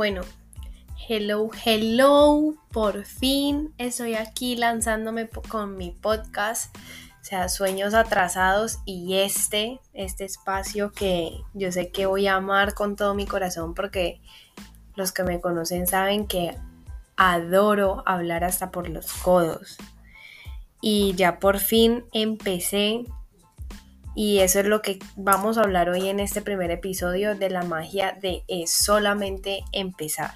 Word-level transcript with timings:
Bueno, 0.00 0.22
hello, 1.10 1.50
hello, 1.62 2.54
por 2.72 3.04
fin 3.04 3.74
estoy 3.76 4.14
aquí 4.14 4.56
lanzándome 4.56 5.28
con 5.28 5.76
mi 5.76 5.90
podcast, 5.90 6.74
o 7.20 7.22
sea, 7.24 7.50
Sueños 7.50 7.92
Atrasados 7.92 8.78
y 8.86 9.16
este, 9.16 9.78
este 9.92 10.24
espacio 10.24 10.90
que 10.90 11.42
yo 11.52 11.70
sé 11.70 11.90
que 11.90 12.06
voy 12.06 12.28
a 12.28 12.36
amar 12.36 12.72
con 12.72 12.96
todo 12.96 13.14
mi 13.14 13.26
corazón 13.26 13.74
porque 13.74 14.22
los 14.96 15.12
que 15.12 15.22
me 15.22 15.38
conocen 15.38 15.86
saben 15.86 16.26
que 16.26 16.56
adoro 17.18 18.02
hablar 18.06 18.42
hasta 18.42 18.70
por 18.70 18.88
los 18.88 19.12
codos. 19.12 19.76
Y 20.80 21.12
ya 21.14 21.38
por 21.40 21.58
fin 21.58 22.06
empecé 22.12 23.04
y 24.22 24.40
eso 24.40 24.60
es 24.60 24.66
lo 24.66 24.82
que 24.82 24.98
vamos 25.16 25.56
a 25.56 25.62
hablar 25.62 25.88
hoy 25.88 26.10
en 26.10 26.20
este 26.20 26.42
primer 26.42 26.70
episodio 26.70 27.34
de 27.34 27.48
la 27.48 27.62
magia 27.62 28.18
de 28.20 28.44
solamente 28.66 29.64
empezar. 29.72 30.34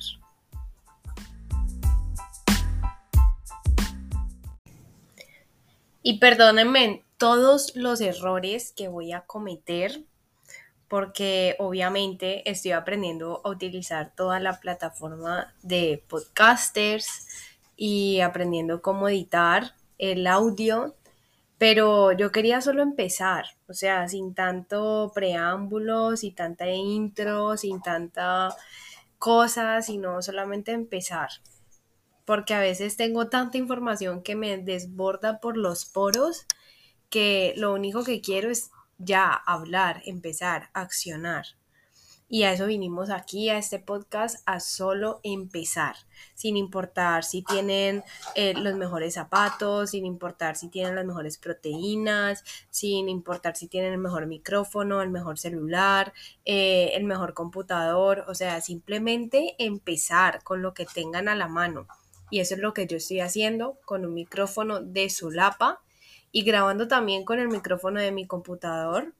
Y 6.02 6.18
perdónenme 6.18 7.04
todos 7.18 7.76
los 7.76 8.00
errores 8.00 8.72
que 8.74 8.88
voy 8.88 9.12
a 9.12 9.20
cometer 9.26 10.02
porque 10.88 11.54
obviamente 11.58 12.50
estoy 12.50 12.72
aprendiendo 12.72 13.42
a 13.44 13.50
utilizar 13.50 14.14
toda 14.16 14.40
la 14.40 14.60
plataforma 14.60 15.52
de 15.60 16.02
podcasters 16.08 17.28
y 17.76 18.20
aprendiendo 18.20 18.80
cómo 18.80 19.10
editar 19.10 19.74
el 19.98 20.26
audio 20.26 20.94
pero 21.66 22.12
yo 22.12 22.30
quería 22.30 22.60
solo 22.60 22.82
empezar, 22.82 23.46
o 23.68 23.72
sea, 23.72 24.06
sin 24.06 24.34
tanto 24.34 25.10
preámbulo, 25.14 26.14
sin 26.14 26.34
tanta 26.34 26.68
intro, 26.68 27.56
sin 27.56 27.80
tanta 27.80 28.54
cosa, 29.16 29.80
sino 29.80 30.20
solamente 30.20 30.72
empezar. 30.72 31.30
Porque 32.26 32.52
a 32.52 32.60
veces 32.60 32.98
tengo 32.98 33.30
tanta 33.30 33.56
información 33.56 34.22
que 34.22 34.36
me 34.36 34.58
desborda 34.58 35.40
por 35.40 35.56
los 35.56 35.86
poros 35.86 36.46
que 37.08 37.54
lo 37.56 37.72
único 37.72 38.04
que 38.04 38.20
quiero 38.20 38.50
es 38.50 38.70
ya 38.98 39.32
hablar, 39.32 40.02
empezar, 40.04 40.68
accionar. 40.74 41.46
Y 42.34 42.42
a 42.42 42.52
eso 42.52 42.66
vinimos 42.66 43.10
aquí, 43.10 43.48
a 43.48 43.58
este 43.58 43.78
podcast, 43.78 44.42
a 44.44 44.58
solo 44.58 45.20
empezar, 45.22 45.94
sin 46.34 46.56
importar 46.56 47.22
si 47.22 47.42
tienen 47.42 48.02
eh, 48.34 48.54
los 48.54 48.74
mejores 48.74 49.14
zapatos, 49.14 49.90
sin 49.90 50.04
importar 50.04 50.56
si 50.56 50.66
tienen 50.66 50.96
las 50.96 51.04
mejores 51.04 51.38
proteínas, 51.38 52.42
sin 52.70 53.08
importar 53.08 53.54
si 53.54 53.68
tienen 53.68 53.92
el 53.92 54.00
mejor 54.00 54.26
micrófono, 54.26 55.00
el 55.00 55.10
mejor 55.10 55.38
celular, 55.38 56.12
eh, 56.44 56.90
el 56.94 57.04
mejor 57.04 57.34
computador, 57.34 58.24
o 58.26 58.34
sea, 58.34 58.60
simplemente 58.60 59.54
empezar 59.58 60.42
con 60.42 60.60
lo 60.60 60.74
que 60.74 60.86
tengan 60.86 61.28
a 61.28 61.36
la 61.36 61.46
mano. 61.46 61.86
Y 62.30 62.40
eso 62.40 62.56
es 62.56 62.60
lo 62.60 62.74
que 62.74 62.88
yo 62.88 62.96
estoy 62.96 63.20
haciendo 63.20 63.78
con 63.84 64.04
un 64.04 64.12
micrófono 64.12 64.80
de 64.80 65.08
Zulapa 65.08 65.82
y 66.32 66.42
grabando 66.42 66.88
también 66.88 67.24
con 67.24 67.38
el 67.38 67.46
micrófono 67.46 68.00
de 68.00 68.10
mi 68.10 68.26
computador 68.26 69.14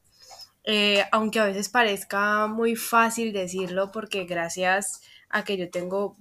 eh, 0.64 1.04
aunque 1.12 1.40
a 1.40 1.46
veces 1.46 1.68
parezca 1.68 2.46
muy 2.46 2.76
fácil 2.76 3.32
decirlo 3.32 3.92
porque 3.92 4.24
gracias 4.24 5.02
a 5.28 5.44
que 5.44 5.56
yo 5.56 5.70
tengo 5.70 6.16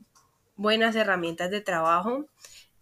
buenas 0.55 0.95
herramientas 0.95 1.49
de 1.51 1.61
trabajo, 1.61 2.25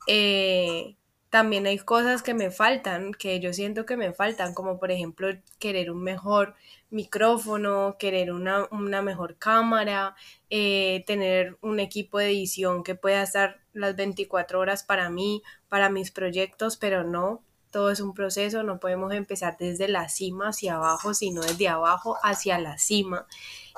eh, 0.08 0.96
también 1.30 1.66
hay 1.66 1.78
cosas 1.80 2.24
que 2.24 2.34
me 2.34 2.52
faltan, 2.52 3.14
que 3.14 3.40
yo 3.40 3.54
siento 3.54 3.86
que 3.86 3.96
me 3.96 4.12
faltan, 4.12 4.54
como 4.54 4.80
por 4.80 4.92
ejemplo 4.92 5.30
querer 5.60 5.90
un 5.92 6.04
mejor 6.04 6.56
micrófono, 6.90 7.96
querer 7.98 8.34
una, 8.34 8.68
mejor 9.02 9.38
cámara, 9.38 10.16
eh, 10.50 11.04
tener 11.08 11.58
un 11.62 11.80
equipo 11.80 12.20
de 12.20 12.32
edición 12.32 12.84
que 12.84 12.96
pueda 12.96 13.24
estar 13.24 13.62
las 13.74 13.96
24 13.96 14.60
horas 14.60 14.84
para 14.84 15.10
mí, 15.10 15.42
para 15.70 15.90
mis 15.90 16.12
proyectos, 16.12 16.76
pero 16.76 17.06
no, 17.06 17.42
todo 17.72 17.90
es 17.90 18.00
un 18.02 18.14
proceso, 18.14 18.64
no 18.64 18.80
podemos 18.80 19.14
empezar 19.14 19.58
desde 19.58 19.88
la 19.88 20.10
cima 20.10 20.50
hacia 20.50 20.76
abajo, 20.76 21.14
sino 21.14 21.42
desde 21.42 21.68
abajo 21.68 22.18
hacia 22.22 22.60
la 22.60 22.78
cima. 22.78 23.26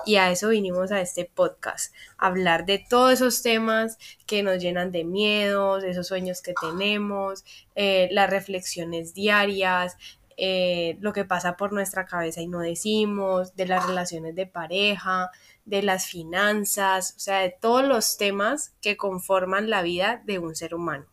Y 0.05 0.15
a 0.15 0.31
eso 0.31 0.49
vinimos 0.49 0.91
a 0.91 0.99
este 0.99 1.25
podcast, 1.25 1.93
hablar 2.17 2.65
de 2.65 2.79
todos 2.79 3.13
esos 3.13 3.41
temas 3.43 3.97
que 4.25 4.43
nos 4.43 4.61
llenan 4.61 4.91
de 4.91 5.03
miedos, 5.03 5.83
esos 5.83 6.07
sueños 6.07 6.41
que 6.41 6.53
tenemos, 6.59 7.45
eh, 7.75 8.09
las 8.11 8.29
reflexiones 8.29 9.13
diarias, 9.13 9.97
eh, 10.35 10.97
lo 10.99 11.13
que 11.13 11.25
pasa 11.25 11.57
por 11.57 11.73
nuestra 11.73 12.05
cabeza 12.05 12.41
y 12.41 12.47
no 12.47 12.59
decimos, 12.59 13.55
de 13.55 13.67
las 13.67 13.85
relaciones 13.85 14.35
de 14.35 14.47
pareja, 14.47 15.29
de 15.65 15.83
las 15.83 16.07
finanzas, 16.07 17.13
o 17.15 17.19
sea, 17.19 17.39
de 17.39 17.51
todos 17.51 17.83
los 17.83 18.17
temas 18.17 18.73
que 18.81 18.97
conforman 18.97 19.69
la 19.69 19.83
vida 19.83 20.21
de 20.25 20.39
un 20.39 20.55
ser 20.55 20.73
humano. 20.75 21.12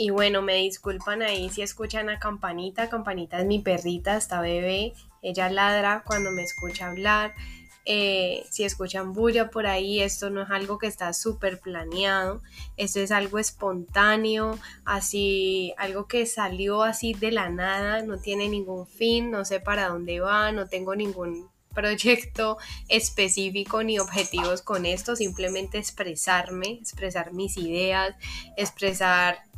Y 0.00 0.08
bueno, 0.08 0.40
me 0.40 0.54
disculpan 0.54 1.20
ahí 1.20 1.50
si 1.50 1.60
escuchan 1.60 2.08
a 2.08 2.18
Campanita. 2.18 2.88
Campanita 2.88 3.38
es 3.38 3.44
mi 3.44 3.58
perrita, 3.58 4.16
esta 4.16 4.40
bebé. 4.40 4.94
Ella 5.20 5.50
ladra 5.50 6.04
cuando 6.06 6.30
me 6.30 6.42
escucha 6.42 6.88
hablar. 6.88 7.34
Eh, 7.84 8.46
si 8.48 8.64
escuchan 8.64 9.12
bulla 9.12 9.50
por 9.50 9.66
ahí, 9.66 10.00
esto 10.00 10.30
no 10.30 10.40
es 10.40 10.50
algo 10.50 10.78
que 10.78 10.86
está 10.86 11.12
súper 11.12 11.60
planeado, 11.60 12.40
esto 12.78 13.00
es 13.00 13.10
algo 13.10 13.38
espontáneo, 13.38 14.58
así, 14.86 15.74
algo 15.76 16.06
que 16.06 16.24
salió 16.24 16.82
así 16.82 17.12
de 17.12 17.32
la 17.32 17.50
nada, 17.50 18.00
no 18.02 18.18
tiene 18.18 18.48
ningún 18.48 18.86
fin, 18.86 19.30
no 19.30 19.44
sé 19.44 19.60
para 19.60 19.88
dónde 19.88 20.20
va, 20.20 20.50
no 20.50 20.66
tengo 20.66 20.96
ningún 20.96 21.50
proyecto 21.74 22.56
específico 22.88 23.82
ni 23.82 23.98
objetivos 23.98 24.62
con 24.62 24.86
esto, 24.86 25.14
simplemente 25.14 25.76
expresarme, 25.76 26.78
expresar 26.80 27.32
mis 27.32 27.56
ideas, 27.58 28.14
expresar 28.56 29.49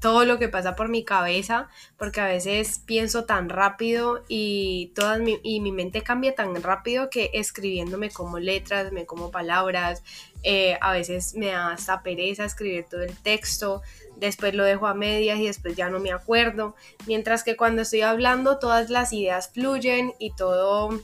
todo 0.00 0.24
lo 0.24 0.38
que 0.38 0.48
pasa 0.48 0.76
por 0.76 0.88
mi 0.88 1.04
cabeza, 1.04 1.68
porque 1.96 2.20
a 2.20 2.26
veces 2.26 2.80
pienso 2.84 3.24
tan 3.24 3.48
rápido 3.48 4.24
y, 4.28 4.92
toda 4.94 5.18
mi, 5.18 5.38
y 5.42 5.60
mi 5.60 5.72
mente 5.72 6.02
cambia 6.02 6.34
tan 6.34 6.54
rápido 6.62 7.10
que 7.10 7.30
escribiéndome 7.34 8.10
como 8.10 8.38
letras, 8.38 8.92
me 8.92 9.06
como 9.06 9.30
palabras, 9.30 10.02
eh, 10.42 10.78
a 10.80 10.92
veces 10.92 11.34
me 11.34 11.48
da 11.48 11.72
hasta 11.72 12.02
pereza 12.02 12.44
escribir 12.44 12.84
todo 12.88 13.02
el 13.02 13.16
texto, 13.16 13.82
después 14.16 14.54
lo 14.54 14.64
dejo 14.64 14.86
a 14.86 14.94
medias 14.94 15.38
y 15.38 15.46
después 15.46 15.76
ya 15.76 15.88
no 15.90 15.98
me 15.98 16.12
acuerdo, 16.12 16.74
mientras 17.06 17.42
que 17.42 17.56
cuando 17.56 17.82
estoy 17.82 18.02
hablando 18.02 18.58
todas 18.58 18.90
las 18.90 19.12
ideas 19.12 19.50
fluyen 19.52 20.12
y 20.18 20.34
todo 20.34 21.00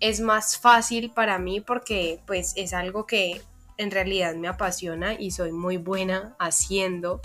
es 0.00 0.20
más 0.20 0.58
fácil 0.58 1.10
para 1.10 1.38
mí 1.38 1.60
porque 1.60 2.20
pues 2.26 2.52
es 2.56 2.72
algo 2.72 3.06
que 3.06 3.40
en 3.78 3.90
realidad 3.90 4.34
me 4.34 4.48
apasiona 4.48 5.14
y 5.14 5.30
soy 5.30 5.52
muy 5.52 5.76
buena 5.76 6.34
haciendo 6.38 7.20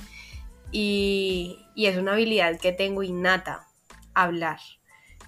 y, 0.72 1.66
es 1.76 1.98
una 1.98 2.14
habilidad 2.14 2.60
que 2.60 2.72
tengo 2.72 3.04
innata, 3.04 3.68
hablar. 4.14 4.60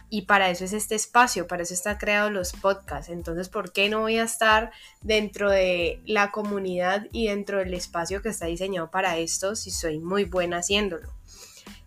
Y 0.10 0.24
para 0.24 0.52
eso 0.52 0.64
es 0.64 0.74
este 0.74 0.94
espacio, 0.94 1.48
para 1.48 1.64
eso 1.64 1.74
está 1.74 1.98
creado 1.98 2.30
los 2.30 2.54
podcasts. 2.54 3.10
Entonces, 3.10 3.50
¿por 3.50 3.72
qué 3.72 3.90
no 3.90 4.02
voy 4.02 4.20
a 4.20 4.24
estar 4.24 4.72
dentro 5.02 5.50
de 5.50 6.02
la 6.06 6.30
comunidad 6.30 7.08
y 7.12 7.28
dentro 7.28 7.58
del 7.58 7.74
espacio 7.74 8.22
que 8.22 8.30
está 8.30 8.46
diseñado 8.46 8.92
para 8.92 9.18
esto 9.18 9.56
si 9.56 9.72
soy 9.72 10.00
muy 10.00 10.26
buena 10.26 10.58
haciéndolo? 10.58 11.10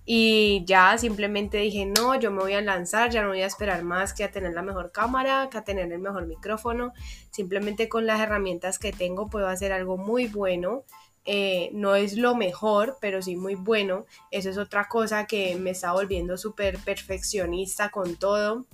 Y 0.09 0.65
ya 0.67 0.97
simplemente 0.99 1.59
dije, 1.59 1.85
no, 1.85 2.15
yo 2.15 2.31
me 2.31 2.41
voy 2.41 2.55
a 2.55 2.61
lanzar, 2.61 3.11
ya 3.11 3.23
no 3.23 3.29
voy 3.29 3.43
a 3.43 3.47
esperar 3.47 3.83
más 3.83 4.15
que 4.15 4.23
a 4.23 4.31
tener 4.31 4.53
la 4.53 4.63
mejor 4.63 4.93
cámara, 4.93 5.49
que 5.51 5.59
a 5.59 5.65
tener 5.65 5.91
el 5.91 5.99
mejor 5.99 6.27
micrófono. 6.27 6.93
Simplemente 7.33 7.89
con 7.89 8.07
las 8.07 8.21
herramientas 8.21 8.79
que 8.79 8.93
tengo 8.93 9.29
puedo 9.29 9.49
hacer 9.49 9.73
algo 9.73 9.97
muy 9.97 10.29
bueno 10.29 10.85
eh, 11.27 11.71
no 11.73 11.97
es 11.97 12.17
lo 12.17 12.35
mejor, 12.35 12.99
pero 13.01 13.21
sí 13.21 13.37
muy 13.37 13.55
bueno. 13.55 14.07
Eso 14.31 14.51
es 14.51 14.59
otra 14.59 14.89
cosa 14.89 15.27
que 15.27 15.57
me 15.57 15.71
está 15.71 15.93
volviendo 15.93 16.37
súper 16.37 16.79
perfeccionista 16.79 17.91
con 17.91 18.17
todo. 18.17 18.67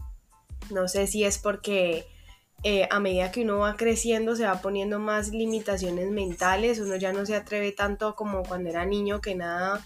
No 0.71 0.87
sé 0.89 1.07
si 1.07 1.25
es 1.25 1.39
porque 1.39 2.07
eh, 2.63 2.87
a 2.91 3.01
medida 3.01 3.33
que 3.33 3.43
uno 3.43 3.59
va 3.59 3.77
creciendo 3.77 4.37
se 4.37 4.45
va 4.45 4.61
poniendo 4.61 4.99
más 4.99 5.31
limitaciones 5.31 6.11
mentales, 6.11 6.79
uno 6.79 6.97
ya 6.97 7.13
no 7.13 7.27
se 7.27 7.35
atreve 7.35 7.73
tanto 7.73 8.15
como 8.15 8.43
cuando 8.43 8.71
era 8.71 8.85
niño 8.87 9.21
que 9.21 9.35
nada 9.35 9.85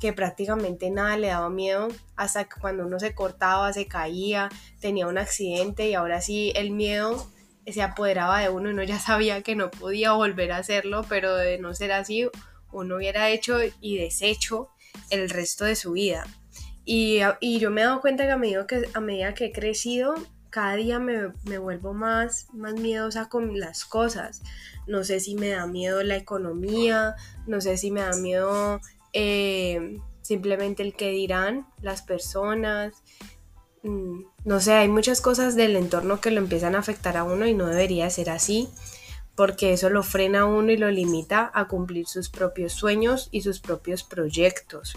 que 0.00 0.12
prácticamente 0.12 0.90
nada 0.90 1.16
le 1.16 1.28
daba 1.28 1.50
miedo 1.50 1.88
hasta 2.16 2.44
que 2.44 2.60
cuando 2.60 2.86
uno 2.86 2.98
se 2.98 3.14
cortaba, 3.14 3.72
se 3.72 3.86
caía, 3.86 4.50
tenía 4.80 5.06
un 5.06 5.18
accidente 5.18 5.88
y 5.88 5.94
ahora 5.94 6.20
sí 6.20 6.52
el 6.54 6.70
miedo 6.70 7.26
se 7.72 7.82
apoderaba 7.82 8.40
de 8.40 8.48
uno 8.48 8.70
y 8.70 8.72
uno 8.72 8.82
ya 8.82 8.98
sabía 8.98 9.42
que 9.42 9.56
no 9.56 9.70
podía 9.70 10.12
volver 10.12 10.52
a 10.52 10.58
hacerlo, 10.58 11.04
pero 11.08 11.34
de 11.34 11.58
no 11.58 11.74
ser 11.74 11.92
así, 11.92 12.28
uno 12.72 12.96
hubiera 12.96 13.30
hecho 13.30 13.58
y 13.80 13.98
deshecho 13.98 14.70
el 15.10 15.30
resto 15.30 15.64
de 15.64 15.76
su 15.76 15.92
vida. 15.92 16.26
Y, 16.84 17.18
yo 17.58 17.70
me 17.70 17.80
he 17.80 17.84
dado 17.84 18.00
cuenta 18.00 18.24
que 18.24 18.30
a 18.30 18.36
medida 18.36 18.66
que, 18.66 18.88
a 18.94 19.00
medida 19.00 19.34
que 19.34 19.46
he 19.46 19.52
crecido, 19.52 20.14
cada 20.50 20.76
día 20.76 21.00
me, 21.00 21.58
vuelvo 21.58 21.92
más, 21.92 22.46
más 22.52 22.74
miedosa 22.74 23.28
con 23.28 23.58
las 23.58 23.84
cosas. 23.84 24.42
No 24.86 25.02
sé 25.02 25.18
si 25.18 25.34
me 25.34 25.48
da 25.48 25.66
miedo 25.66 26.02
la 26.04 26.16
economía, 26.16 27.16
no 27.46 27.60
sé 27.60 27.76
si 27.76 27.90
me 27.90 28.02
da 28.02 28.16
miedo 28.16 28.80
eh, 29.12 29.98
simplemente 30.22 30.84
el 30.84 30.94
que 30.94 31.10
dirán 31.10 31.66
las 31.82 32.02
personas. 32.02 33.02
Mm, 33.86 34.24
no 34.44 34.60
sé, 34.60 34.72
hay 34.72 34.88
muchas 34.88 35.20
cosas 35.20 35.54
del 35.54 35.76
entorno 35.76 36.20
que 36.20 36.32
lo 36.32 36.40
empiezan 36.40 36.74
a 36.74 36.80
afectar 36.80 37.16
a 37.16 37.22
uno 37.22 37.46
y 37.46 37.54
no 37.54 37.66
debería 37.66 38.10
ser 38.10 38.30
así, 38.30 38.68
porque 39.36 39.72
eso 39.72 39.90
lo 39.90 40.02
frena 40.02 40.40
a 40.40 40.44
uno 40.46 40.72
y 40.72 40.76
lo 40.76 40.90
limita 40.90 41.52
a 41.54 41.68
cumplir 41.68 42.06
sus 42.06 42.28
propios 42.28 42.72
sueños 42.72 43.28
y 43.30 43.42
sus 43.42 43.60
propios 43.60 44.02
proyectos. 44.02 44.96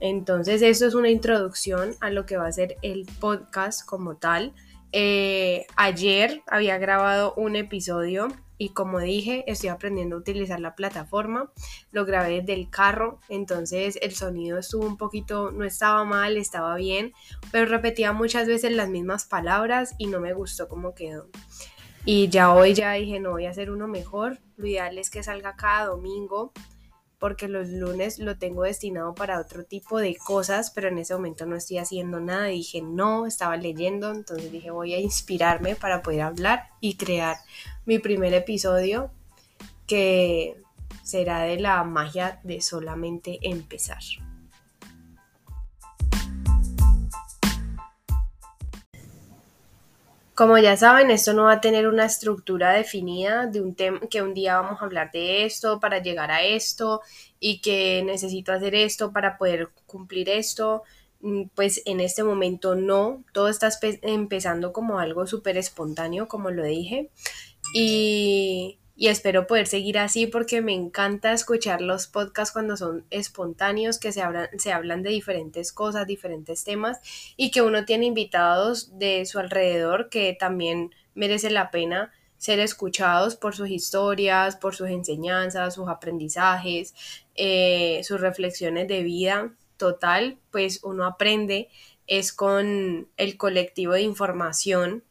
Entonces, 0.00 0.62
esto 0.62 0.86
es 0.86 0.94
una 0.94 1.10
introducción 1.10 1.96
a 2.00 2.08
lo 2.08 2.24
que 2.24 2.38
va 2.38 2.46
a 2.46 2.52
ser 2.52 2.76
el 2.80 3.04
podcast 3.20 3.84
como 3.84 4.16
tal. 4.16 4.54
Eh, 4.92 5.66
ayer 5.76 6.42
había 6.46 6.78
grabado 6.78 7.34
un 7.34 7.56
episodio 7.56 8.28
y 8.58 8.70
como 8.70 8.98
dije, 8.98 9.44
estoy 9.46 9.70
aprendiendo 9.70 10.16
a 10.16 10.18
utilizar 10.18 10.58
la 10.58 10.74
plataforma. 10.74 11.50
Lo 11.92 12.04
grabé 12.04 12.40
desde 12.40 12.54
el 12.54 12.68
carro, 12.68 13.20
entonces 13.28 13.98
el 14.02 14.14
sonido 14.14 14.58
estuvo 14.58 14.84
un 14.84 14.96
poquito, 14.96 15.52
no 15.52 15.64
estaba 15.64 16.04
mal, 16.04 16.36
estaba 16.36 16.74
bien, 16.74 17.12
pero 17.52 17.66
repetía 17.66 18.12
muchas 18.12 18.48
veces 18.48 18.72
las 18.72 18.88
mismas 18.88 19.24
palabras 19.24 19.94
y 19.96 20.08
no 20.08 20.20
me 20.20 20.34
gustó 20.34 20.68
cómo 20.68 20.94
quedó. 20.94 21.28
Y 22.04 22.28
ya 22.28 22.52
hoy 22.52 22.74
ya 22.74 22.92
dije, 22.92 23.20
no 23.20 23.30
voy 23.30 23.46
a 23.46 23.50
hacer 23.50 23.70
uno 23.70 23.86
mejor. 23.86 24.38
Lo 24.56 24.66
ideal 24.66 24.98
es 24.98 25.10
que 25.10 25.22
salga 25.22 25.56
cada 25.56 25.86
domingo 25.86 26.52
porque 27.18 27.48
los 27.48 27.68
lunes 27.68 28.18
lo 28.18 28.38
tengo 28.38 28.62
destinado 28.62 29.14
para 29.14 29.40
otro 29.40 29.64
tipo 29.64 29.98
de 29.98 30.16
cosas, 30.16 30.70
pero 30.70 30.88
en 30.88 30.98
ese 30.98 31.14
momento 31.14 31.46
no 31.46 31.56
estoy 31.56 31.78
haciendo 31.78 32.20
nada. 32.20 32.46
Dije, 32.46 32.80
no, 32.80 33.26
estaba 33.26 33.56
leyendo, 33.56 34.10
entonces 34.10 34.52
dije, 34.52 34.70
voy 34.70 34.94
a 34.94 35.00
inspirarme 35.00 35.74
para 35.74 36.02
poder 36.02 36.22
hablar 36.22 36.68
y 36.80 36.96
crear 36.96 37.36
mi 37.86 37.98
primer 37.98 38.34
episodio 38.34 39.10
que 39.86 40.60
será 41.02 41.40
de 41.40 41.58
la 41.58 41.82
magia 41.84 42.40
de 42.44 42.60
solamente 42.60 43.38
empezar. 43.42 44.02
Como 50.38 50.56
ya 50.56 50.76
saben, 50.76 51.10
esto 51.10 51.34
no 51.34 51.46
va 51.46 51.54
a 51.54 51.60
tener 51.60 51.88
una 51.88 52.04
estructura 52.04 52.70
definida 52.70 53.46
de 53.46 53.60
un 53.60 53.74
tema 53.74 53.98
que 54.08 54.22
un 54.22 54.34
día 54.34 54.60
vamos 54.60 54.80
a 54.80 54.84
hablar 54.84 55.10
de 55.10 55.44
esto 55.44 55.80
para 55.80 56.00
llegar 56.00 56.30
a 56.30 56.44
esto 56.44 57.00
y 57.40 57.60
que 57.60 58.04
necesito 58.04 58.52
hacer 58.52 58.76
esto 58.76 59.12
para 59.12 59.36
poder 59.36 59.70
cumplir 59.86 60.28
esto. 60.28 60.84
Mm, 61.22 61.46
pues 61.56 61.82
en 61.86 61.98
este 61.98 62.22
momento 62.22 62.76
no, 62.76 63.24
todo 63.32 63.48
está 63.48 63.68
empezando 64.02 64.72
como 64.72 65.00
algo 65.00 65.26
súper 65.26 65.56
espontáneo, 65.56 66.28
como 66.28 66.52
lo 66.52 66.62
dije. 66.62 67.10
Y 67.74 68.78
y 69.00 69.06
espero 69.06 69.46
poder 69.46 69.68
seguir 69.68 69.96
así 69.96 70.26
porque 70.26 70.60
me 70.60 70.74
encanta 70.74 71.32
escuchar 71.32 71.80
los 71.80 72.08
podcasts 72.08 72.52
cuando 72.52 72.76
son 72.76 73.06
espontáneos, 73.10 74.00
que 74.00 74.10
se 74.10 74.22
hablan, 74.22 74.48
se 74.58 74.72
hablan 74.72 75.04
de 75.04 75.10
diferentes 75.10 75.72
cosas, 75.72 76.04
diferentes 76.04 76.64
temas 76.64 76.98
y 77.36 77.52
que 77.52 77.62
uno 77.62 77.84
tiene 77.84 78.06
invitados 78.06 78.98
de 78.98 79.24
su 79.24 79.38
alrededor 79.38 80.08
que 80.08 80.36
también 80.38 80.92
merece 81.14 81.48
la 81.48 81.70
pena 81.70 82.10
ser 82.38 82.58
escuchados 82.58 83.36
por 83.36 83.54
sus 83.54 83.70
historias, 83.70 84.56
por 84.56 84.74
sus 84.74 84.88
enseñanzas, 84.88 85.76
sus 85.76 85.88
aprendizajes, 85.88 86.92
eh, 87.36 88.00
sus 88.02 88.20
reflexiones 88.20 88.88
de 88.88 89.04
vida. 89.04 89.54
Total, 89.76 90.38
pues 90.50 90.80
uno 90.82 91.04
aprende 91.04 91.68
es 92.08 92.32
con 92.32 93.08
el 93.16 93.36
colectivo 93.36 93.92
de 93.92 94.02
información 94.02 95.04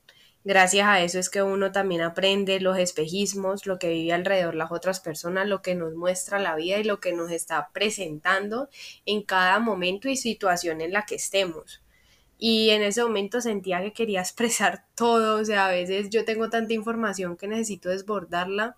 Gracias 0.48 0.88
a 0.88 1.02
eso 1.02 1.20
es 1.20 1.30
que 1.30 1.44
uno 1.44 1.74
también 1.74 2.00
aprende 2.00 2.62
los 2.62 2.78
espejismos, 2.78 3.66
lo 3.66 3.78
que 3.80 3.90
vive 3.90 4.14
alrededor 4.14 4.56
las 4.56 4.72
otras 4.72 5.02
personas, 5.02 5.46
lo 5.46 5.62
que 5.62 5.76
nos 5.76 5.94
muestra 5.94 6.40
la 6.40 6.56
vida 6.56 6.78
y 6.78 6.86
lo 6.86 7.02
que 7.02 7.12
nos 7.12 7.32
está 7.32 7.70
presentando 7.74 8.70
en 9.06 9.24
cada 9.24 9.60
momento 9.60 10.08
y 10.08 10.16
situación 10.16 10.80
en 10.80 10.94
la 10.94 11.04
que 11.06 11.16
estemos. 11.16 11.84
Y 12.38 12.70
en 12.70 12.82
ese 12.82 13.04
momento 13.04 13.42
sentía 13.42 13.82
que 13.82 13.92
quería 13.92 14.22
expresar 14.22 14.86
todo, 14.96 15.42
o 15.42 15.44
sea, 15.44 15.68
a 15.68 15.72
veces 15.72 16.10
yo 16.10 16.24
tengo 16.24 16.50
tanta 16.50 16.74
información 16.74 17.36
que 17.36 17.50
necesito 17.50 17.90
desbordarla. 17.90 18.78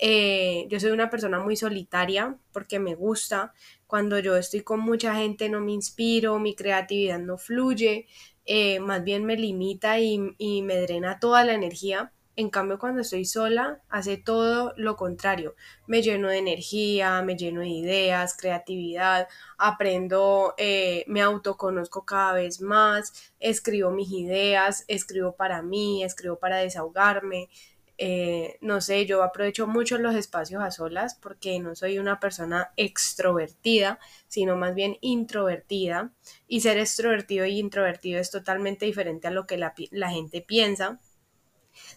Eh, 0.00 0.66
yo 0.68 0.80
soy 0.80 0.90
una 0.90 1.08
persona 1.08 1.38
muy 1.38 1.54
solitaria 1.54 2.36
porque 2.50 2.80
me 2.80 2.96
gusta. 2.96 3.52
Cuando 3.86 4.18
yo 4.18 4.36
estoy 4.36 4.62
con 4.62 4.80
mucha 4.80 5.14
gente 5.14 5.48
no 5.48 5.60
me 5.60 5.70
inspiro, 5.70 6.40
mi 6.40 6.56
creatividad 6.56 7.20
no 7.20 7.38
fluye. 7.38 8.08
Eh, 8.46 8.80
más 8.80 9.02
bien 9.04 9.24
me 9.24 9.36
limita 9.36 9.98
y, 9.98 10.18
me 10.62 10.80
drena 10.80 11.18
toda 11.20 11.44
la 11.44 11.54
energía. 11.54 12.12
En 12.36 12.50
cambio, 12.50 12.78
cuando 12.78 13.00
estoy 13.00 13.24
sola, 13.24 13.80
hace 13.88 14.18
todo 14.18 14.74
lo 14.76 14.96
contrario. 14.96 15.54
Me 15.86 16.02
lleno 16.02 16.28
de 16.28 16.38
energía, 16.38 17.22
me 17.22 17.36
lleno 17.36 17.62
de 17.62 17.68
ideas, 17.68 18.36
creatividad, 18.36 19.26
aprendo, 19.58 20.54
eh, 20.58 21.04
me 21.08 21.22
autoconozco 21.22 22.04
cada 22.04 22.34
vez 22.34 22.60
más, 22.60 23.32
escribo 23.40 23.90
mis 23.90 24.10
ideas, 24.12 24.84
escribo 24.86 25.34
para 25.34 25.62
mí, 25.62 26.04
escribo 26.04 26.38
para 26.38 26.58
desahogarme, 26.58 27.48
eh, 27.98 28.58
no 28.60 28.80
sé, 28.82 29.06
yo 29.06 29.22
aprovecho 29.22 29.66
mucho 29.66 29.96
los 29.98 30.14
espacios 30.14 30.62
a 30.62 30.70
solas 30.70 31.14
porque 31.14 31.58
no 31.60 31.74
soy 31.74 31.98
una 31.98 32.20
persona 32.20 32.72
extrovertida, 32.76 33.98
sino 34.28 34.56
más 34.56 34.74
bien 34.74 34.98
introvertida. 35.00 36.12
Y 36.46 36.60
ser 36.60 36.78
extrovertido 36.78 37.46
y 37.46 37.58
introvertido 37.58 38.20
es 38.20 38.30
totalmente 38.30 38.86
diferente 38.86 39.28
a 39.28 39.30
lo 39.30 39.46
que 39.46 39.56
la, 39.56 39.72
gente 40.10 40.42
piensa. 40.42 41.00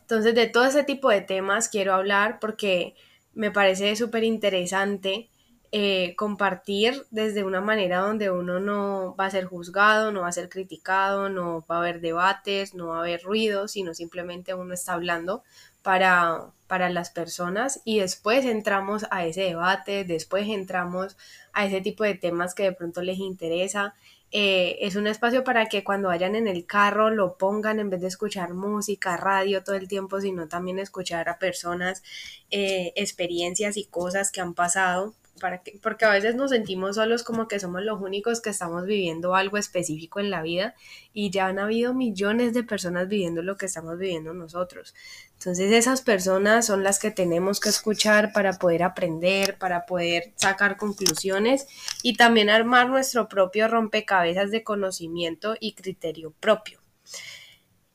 Entonces, 0.02 0.36
de 0.36 0.48
todo 0.48 0.66
ese 0.66 0.84
tipo 0.84 1.10
de 1.10 1.22
temas 1.22 1.70
quiero 1.70 1.94
hablar 1.94 2.40
porque 2.40 2.96
me 3.34 3.52
parece 3.52 3.96
súper 3.96 4.24
interesante 4.24 5.30
eh, 5.72 6.16
compartir 6.16 7.06
desde 7.12 7.44
una 7.44 7.62
manera 7.62 8.00
donde 8.00 8.32
uno 8.32 8.60
no 8.60 9.16
va 9.16 9.26
a 9.28 9.32
ser 9.32 9.46
juzgado, 9.46 10.12
no 10.12 10.22
va 10.22 10.30
a 10.30 10.32
ser 10.32 10.50
criticado, 10.50 11.30
no 11.30 11.64
va 11.70 11.76
a 11.76 11.80
haber 11.80 12.02
debates, 12.02 12.74
no 12.74 12.88
va 12.88 12.98
a 12.98 13.00
haber 13.02 13.22
ruido, 13.22 13.68
sino 13.68 13.94
simplemente 13.94 14.56
uno 14.56 14.74
está 14.74 14.94
hablando 14.94 15.44
para, 15.82 16.52
para 16.68 16.90
las 16.90 17.10
personas 17.10 17.82
y 17.86 18.00
después 18.00 18.46
entramos 18.46 19.06
a 19.12 19.26
ese 19.26 19.42
debate, 19.42 20.04
después 20.04 20.48
entramos 20.48 21.18
a 21.54 21.66
ese 21.66 21.82
tipo 21.82 22.04
de 22.04 22.16
temas 22.16 22.54
que 22.54 22.64
de 22.64 22.74
pronto 22.74 23.02
les 23.02 23.20
interesa. 23.20 23.94
Eh, 24.32 24.78
es 24.82 24.96
un 24.96 25.08
espacio 25.08 25.44
para 25.44 25.66
que 25.66 25.84
cuando 25.84 26.10
vayan 26.10 26.36
en 26.36 26.48
el 26.48 26.68
carro 26.68 27.10
lo 27.10 27.38
pongan 27.38 27.80
en 27.80 27.90
vez 27.90 28.02
de 28.02 28.08
escuchar 28.08 28.54
música, 28.54 29.18
radio 29.18 29.64
todo 29.64 29.76
el 29.76 29.88
tiempo, 29.88 30.22
sino 30.22 30.48
también 30.48 30.78
escuchar 30.78 31.30
a 31.30 31.40
personas, 31.40 32.04
eh, 32.52 32.94
experiencias 32.96 33.76
y 33.76 33.86
cosas 33.86 34.32
que 34.32 34.42
han 34.42 34.54
pasado 34.54 35.16
para 35.40 35.64
que, 35.64 35.80
porque 35.82 36.06
a 36.06 36.12
veces 36.12 36.36
nos 36.36 36.52
sentimos 36.52 36.96
solos 36.96 37.24
como 37.24 37.48
que 37.48 37.60
somos 37.60 37.82
los 37.82 38.00
únicos 38.02 38.42
que 38.42 38.52
estamos 38.52 38.86
viviendo 38.86 39.36
algo 39.36 39.58
específico 39.58 40.20
en 40.20 40.30
la 40.30 40.42
vida 40.44 40.76
y 41.14 41.32
ya 41.32 41.48
han 41.48 41.58
habido 41.58 41.94
millones 41.94 42.54
de 42.54 42.64
personas 42.64 43.08
viviendo 43.08 43.42
lo 43.42 43.58
que 43.58 43.66
estamos 43.66 43.98
viviendo 43.98 44.34
nosotros. 44.34 44.94
Entonces 45.40 45.72
esas 45.72 46.02
personas 46.02 46.66
son 46.66 46.84
las 46.84 47.00
que 47.00 47.12
tenemos 47.12 47.62
que 47.62 47.70
escuchar 47.70 48.34
para 48.34 48.60
poder 48.60 48.84
aprender, 48.84 49.58
para 49.58 49.86
poder 49.86 50.34
sacar 50.36 50.76
conclusiones 50.76 51.66
y 52.04 52.18
también 52.18 52.50
armar 52.50 52.90
nuestro 52.90 53.30
propio 53.30 53.70
rompecabezas 53.70 54.52
de 54.52 54.66
conocimiento 54.66 55.56
y 55.58 55.76
criterio 55.76 56.34
propio. 56.42 56.82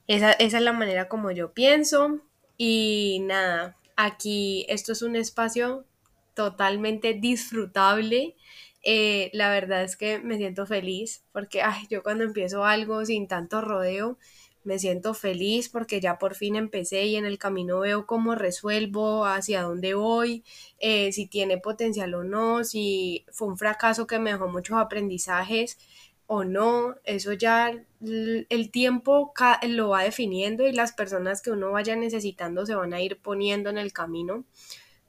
Esa, 0.06 0.32
esa 0.32 0.56
es 0.56 0.62
la 0.62 0.72
manera 0.72 1.06
como 1.06 1.32
yo 1.32 1.52
pienso 1.52 2.22
y 2.56 3.20
nada, 3.26 3.76
aquí 3.94 4.64
esto 4.70 4.92
es 4.92 5.02
un 5.02 5.14
espacio 5.14 5.84
totalmente 6.32 7.12
disfrutable. 7.12 8.36
Eh, 8.82 9.28
la 9.34 9.50
verdad 9.50 9.82
es 9.82 9.96
que 9.96 10.18
me 10.18 10.38
siento 10.38 10.64
feliz 10.64 11.24
porque 11.30 11.60
ay, 11.60 11.86
yo 11.90 12.02
cuando 12.02 12.24
empiezo 12.24 12.64
algo 12.64 13.04
sin 13.04 13.28
tanto 13.28 13.60
rodeo, 13.60 14.16
me 14.64 14.78
siento 14.78 15.14
feliz 15.14 15.68
porque 15.68 16.00
ya 16.00 16.18
por 16.18 16.34
fin 16.34 16.56
empecé 16.56 17.04
y 17.04 17.16
en 17.16 17.26
el 17.26 17.38
camino 17.38 17.80
veo 17.80 18.06
cómo 18.06 18.34
resuelvo, 18.34 19.26
hacia 19.26 19.62
dónde 19.62 19.94
voy, 19.94 20.44
eh, 20.78 21.12
si 21.12 21.26
tiene 21.26 21.58
potencial 21.58 22.14
o 22.14 22.24
no, 22.24 22.64
si 22.64 23.24
fue 23.30 23.48
un 23.48 23.58
fracaso 23.58 24.06
que 24.06 24.18
me 24.18 24.32
dejó 24.32 24.48
muchos 24.48 24.78
aprendizajes 24.78 25.78
o 26.26 26.44
no, 26.44 26.96
eso 27.04 27.32
ya 27.32 27.70
el 28.00 28.70
tiempo 28.70 29.32
lo 29.62 29.88
va 29.90 30.02
definiendo 30.02 30.66
y 30.66 30.72
las 30.72 30.92
personas 30.92 31.42
que 31.42 31.50
uno 31.50 31.70
vaya 31.72 31.96
necesitando 31.96 32.64
se 32.66 32.74
van 32.74 32.94
a 32.94 33.00
ir 33.00 33.20
poniendo 33.20 33.70
en 33.70 33.78
el 33.78 33.92
camino. 33.92 34.44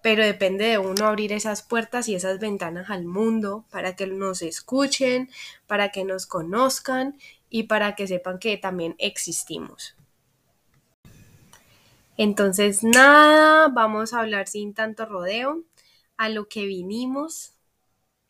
Pero 0.02 0.24
depende 0.24 0.66
de 0.66 0.78
uno 0.78 1.08
abrir 1.08 1.34
esas 1.34 1.64
puertas 1.64 2.08
y 2.10 2.16
esas 2.16 2.40
ventanas 2.40 2.92
al 2.92 3.06
mundo 3.06 3.66
para 3.72 3.96
que 3.96 4.06
nos 4.06 4.44
escuchen, 4.44 5.32
para 5.66 5.90
que 5.90 6.04
nos 6.04 6.28
conozcan 6.28 7.18
y 7.50 7.64
para 7.64 7.96
que 7.96 8.08
sepan 8.08 8.40
que 8.40 8.58
también 8.58 8.96
existimos. 8.98 9.96
Entonces, 12.18 12.84
nada, 12.84 13.68
vamos 13.68 14.14
a 14.14 14.22
hablar 14.22 14.48
sin 14.48 14.74
tanto 14.74 15.06
rodeo. 15.06 15.64
A 16.18 16.30
lo 16.30 16.48
que 16.48 16.66
vinimos 16.66 17.56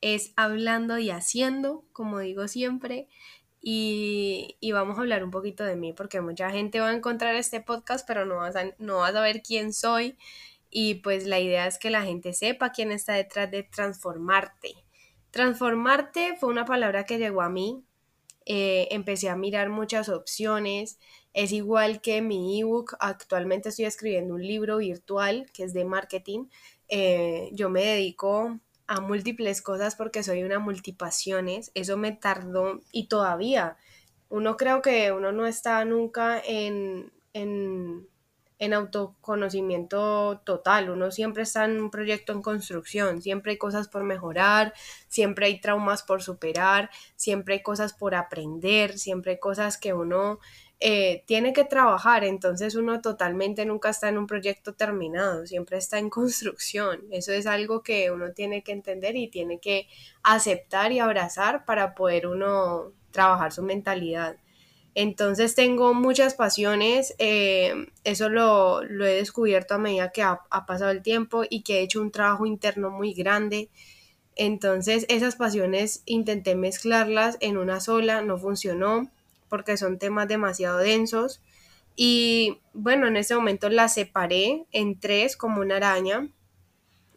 es 0.02 0.34
hablando 0.36 0.98
y 0.98 1.12
haciendo, 1.12 1.86
como 1.94 2.20
digo 2.20 2.48
siempre. 2.48 3.08
Y, 3.62 4.58
vamos 4.74 4.98
a 4.98 5.02
hablar 5.02 5.24
un 5.24 5.32
poquito 5.32 5.64
de 5.64 5.76
mí, 5.76 5.94
porque 5.94 6.22
mucha 6.22 6.50
gente 6.52 6.80
va 6.80 6.90
a 6.90 6.94
encontrar 6.96 7.36
este 7.36 7.62
podcast, 7.62 8.08
pero 8.08 8.26
no 8.26 8.38
vas 8.38 8.56
a, 8.56 8.66
no 8.78 8.98
vas 8.98 9.16
a 9.16 9.22
ver 9.22 9.42
quién 9.42 9.74
soy 9.74 10.18
y 10.78 10.96
pues 10.96 11.26
la 11.26 11.40
idea 11.40 11.68
es 11.68 11.80
que 11.80 11.90
la 11.90 12.02
gente 12.02 12.34
sepa 12.34 12.74
quién 12.74 12.92
está 12.92 13.14
detrás 13.14 13.50
de 13.50 13.64
transformarte. 13.64 14.76
Transformarte 15.32 16.36
fue 16.38 16.50
una 16.50 16.66
palabra 16.66 17.06
que 17.06 17.18
llegó 17.18 17.42
a 17.42 17.50
mí. 17.50 17.86
Eh, 18.46 18.88
empecé 18.92 19.30
a 19.30 19.36
mirar 19.36 19.70
muchas 19.70 20.10
opciones. 20.10 21.00
Es 21.34 21.52
igual 21.52 22.02
que 22.02 22.22
mi 22.22 22.60
ebook. 22.62 22.96
Actualmente 23.00 23.70
estoy 23.70 23.86
escribiendo 23.86 24.36
un 24.36 24.46
libro 24.46 24.78
virtual 24.78 25.48
que 25.54 25.64
es 25.64 25.74
de 25.74 25.86
marketing. 25.86 26.48
Eh, 26.88 27.50
yo 27.54 27.70
me 27.70 27.84
dedico 27.84 28.60
a 28.88 29.02
múltiples 29.02 29.62
cosas 29.62 29.96
porque 29.96 30.24
soy 30.24 30.44
una 30.44 30.60
multipasiones. 30.60 31.72
Eso 31.74 31.98
me 31.98 32.12
tardó 32.12 32.82
y 32.92 33.08
todavía. 33.08 33.78
Uno 34.30 34.58
creo 34.58 34.82
que 34.82 35.12
uno 35.12 35.32
no 35.32 35.48
está 35.48 35.84
nunca 35.86 36.40
en, 36.40 37.12
en 37.34 38.08
en 38.60 38.74
autoconocimiento 38.74 40.42
total. 40.46 40.90
Uno 40.90 41.12
siempre 41.12 41.44
está 41.44 41.66
en 41.66 41.82
un 41.82 41.92
proyecto 41.92 42.34
en 42.34 42.42
construcción, 42.42 43.22
siempre 43.22 43.54
hay 43.54 43.58
cosas 43.58 43.88
por 43.88 44.04
mejorar, 44.04 44.74
siempre 45.08 45.48
hay 45.48 45.60
traumas 45.60 46.04
por 46.04 46.24
superar, 46.24 46.90
siempre 47.16 47.56
hay 47.56 47.64
cosas 47.64 47.94
por 47.94 48.16
aprender, 48.16 48.98
siempre 48.98 49.34
hay 49.34 49.40
cosas 49.40 49.78
que 49.78 49.94
uno 49.94 50.40
eh, 50.80 51.24
tiene 51.26 51.54
que 51.54 51.64
trabajar. 51.64 52.24
Entonces 52.24 52.76
uno 52.76 53.02
totalmente 53.02 53.66
nunca 53.66 53.90
está 53.90 54.10
en 54.10 54.18
un 54.18 54.28
proyecto 54.28 54.74
terminado, 54.74 55.46
siempre 55.46 55.78
está 55.78 56.00
en 56.00 56.10
construcción. 56.10 57.02
Eso 57.12 57.34
es 57.34 57.48
algo 57.48 57.84
que 57.84 58.12
uno 58.12 58.32
tiene 58.34 58.64
que 58.64 58.72
entender 58.72 59.16
y 59.16 59.30
tiene 59.30 59.60
que 59.60 59.88
aceptar 60.24 60.92
y 60.92 61.00
abrazar 61.00 61.66
para 61.66 61.96
poder 61.96 62.28
uno 62.28 62.94
trabajar 63.12 63.52
su 63.54 63.64
mentalidad. 63.64 64.38
Entonces 64.96 65.56
tengo 65.56 65.94
muchas 65.94 66.36
pasiones, 66.36 67.16
eh, 67.20 67.88
eso 68.06 68.30
lo, 68.30 68.82
he 68.82 69.16
descubierto 69.16 69.76
a 69.76 69.78
medida 69.78 70.12
que 70.12 70.24
ha, 70.24 70.40
pasado 70.66 70.92
el 70.92 71.02
tiempo 71.02 71.44
y 71.50 71.64
que 71.64 71.80
he 71.80 71.82
hecho 71.84 72.02
un 72.02 72.12
trabajo 72.12 72.46
interno 72.46 72.90
muy 72.92 73.14
grande. 73.14 73.70
Entonces 74.38 75.06
esas 75.10 75.36
pasiones 75.36 76.02
intenté 76.06 76.56
mezclarlas 76.56 77.38
en 77.42 77.58
una 77.58 77.82
sola, 77.82 78.22
no 78.22 78.38
funcionó 78.38 79.12
porque 79.50 79.76
son 79.76 80.00
temas 80.00 80.30
demasiado 80.30 80.78
densos. 80.78 81.42
Y 81.98 82.60
bueno, 82.74 83.08
en 83.08 83.18
ese 83.18 83.36
momento 83.36 83.70
las 83.70 83.94
separé 83.96 84.66
en 84.72 85.00
tres 85.00 85.36
como 85.36 85.60
una 85.60 85.76
araña. 85.76 86.30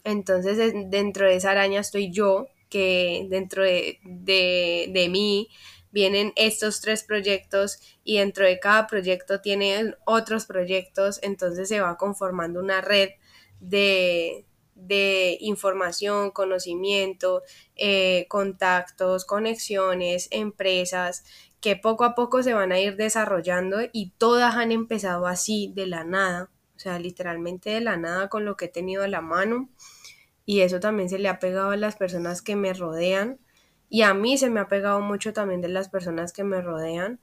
Entonces 0.03 0.73
dentro 0.89 1.27
de 1.27 1.35
esa 1.37 1.51
araña 1.51 1.79
estoy 1.79 2.11
yo, 2.11 2.47
que 2.69 3.25
dentro 3.29 3.63
de, 3.63 3.99
de, 4.03 4.89
de 4.93 5.09
mí 5.09 5.49
vienen 5.91 6.33
estos 6.35 6.81
tres 6.81 7.03
proyectos 7.03 7.79
y 8.03 8.17
dentro 8.17 8.45
de 8.45 8.59
cada 8.59 8.87
proyecto 8.87 9.41
tienen 9.41 9.95
otros 10.05 10.45
proyectos, 10.45 11.19
entonces 11.23 11.67
se 11.67 11.81
va 11.81 11.97
conformando 11.97 12.59
una 12.59 12.81
red 12.81 13.09
de, 13.59 14.45
información, 15.41 16.31
conocimiento, 16.31 17.43
eh, 17.75 18.25
contactos, 18.29 19.25
conexiones, 19.25 20.27
empresas 20.31 21.23
que 21.61 21.75
poco 21.75 22.05
a 22.05 22.15
poco 22.15 22.41
se 22.43 22.53
van 22.53 22.71
a 22.71 22.79
ir 22.79 22.95
desarrollando 22.95 23.79
y 23.91 24.11
todas 24.17 24.55
han 24.55 24.71
empezado 24.71 25.27
así 25.27 25.71
de 25.75 25.87
la 25.87 26.03
nada, 26.03 26.49
o 26.75 26.79
sea, 26.79 26.99
literalmente 26.99 27.71
de 27.71 27.81
la 27.81 27.97
nada 27.97 28.29
con 28.29 28.45
lo 28.45 28.55
que 28.55 28.65
he 28.65 28.69
tenido 28.69 29.03
a 29.03 29.07
la 29.07 29.21
mano. 29.21 29.69
Y 30.45 30.61
eso 30.61 30.79
también 30.79 31.09
se 31.09 31.19
le 31.19 31.29
ha 31.29 31.39
pegado 31.39 31.71
a 31.71 31.77
las 31.77 31.95
personas 31.97 32.41
que 32.41 32.55
me 32.55 32.73
rodean 32.73 33.39
y 33.89 34.03
a 34.03 34.13
mí 34.13 34.37
se 34.37 34.49
me 34.49 34.59
ha 34.59 34.67
pegado 34.67 35.01
mucho 35.01 35.33
también 35.33 35.61
de 35.61 35.69
las 35.69 35.89
personas 35.89 36.31
que 36.33 36.43
me 36.43 36.61
rodean. 36.61 37.19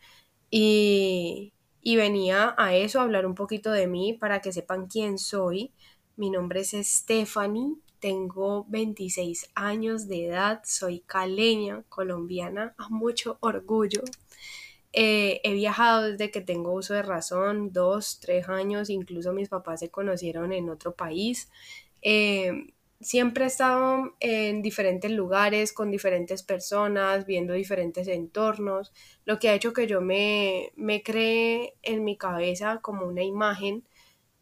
Y, 0.51 1.53
venía 1.85 2.55
a 2.59 2.75
eso, 2.75 3.01
a 3.01 3.05
hablar 3.05 3.27
un 3.27 3.35
poquito 3.35 3.71
de 3.73 3.87
mí 3.87 4.13
para 4.13 4.41
que 4.41 4.53
sepan 4.53 4.87
quién 4.89 5.19
soy. 5.19 5.73
Mi 6.17 6.31
nombre 6.31 6.61
es 6.61 6.73
Stephanie, 6.73 7.77
tengo 8.01 8.67
26 8.69 9.51
años 9.55 10.09
de 10.09 10.27
edad, 10.27 10.63
soy 10.65 11.01
caleña, 11.01 11.85
colombiana, 11.89 12.75
a 12.79 12.89
mucho 12.89 13.39
orgullo. 13.41 14.03
Eh, 14.93 15.41
he 15.45 15.53
viajado 15.55 16.11
desde 16.11 16.31
que 16.31 16.41
tengo 16.41 16.73
uso 16.73 16.95
de 16.95 17.03
razón, 17.03 17.73
dos, 17.73 18.19
tres 18.21 18.49
años, 18.49 18.91
incluso 18.91 19.33
mis 19.33 19.49
papás 19.49 19.81
se 19.81 19.91
conocieron 19.91 20.53
en 20.53 20.71
otro 20.71 20.95
país. 20.95 21.51
Eh, 22.03 22.75
siempre 23.01 23.45
he 23.45 23.47
estado 23.49 24.15
en 24.21 24.63
diferentes 24.63 25.11
lugares, 25.11 25.73
con 25.73 25.91
diferentes 25.91 26.43
personas, 26.43 27.27
viendo 27.27 27.53
diferentes 27.53 28.09
entornos, 28.09 28.93
lo 29.25 29.39
que 29.39 29.49
ha 29.49 29.55
hecho 29.55 29.73
que 29.73 29.87
yo 29.87 30.01
me, 30.01 30.73
me 30.77 31.03
cree 31.03 31.75
en 31.83 32.05
mi 32.05 32.17
cabeza 32.17 32.81
como 32.83 33.07
una 33.07 33.23
imagen 33.23 33.85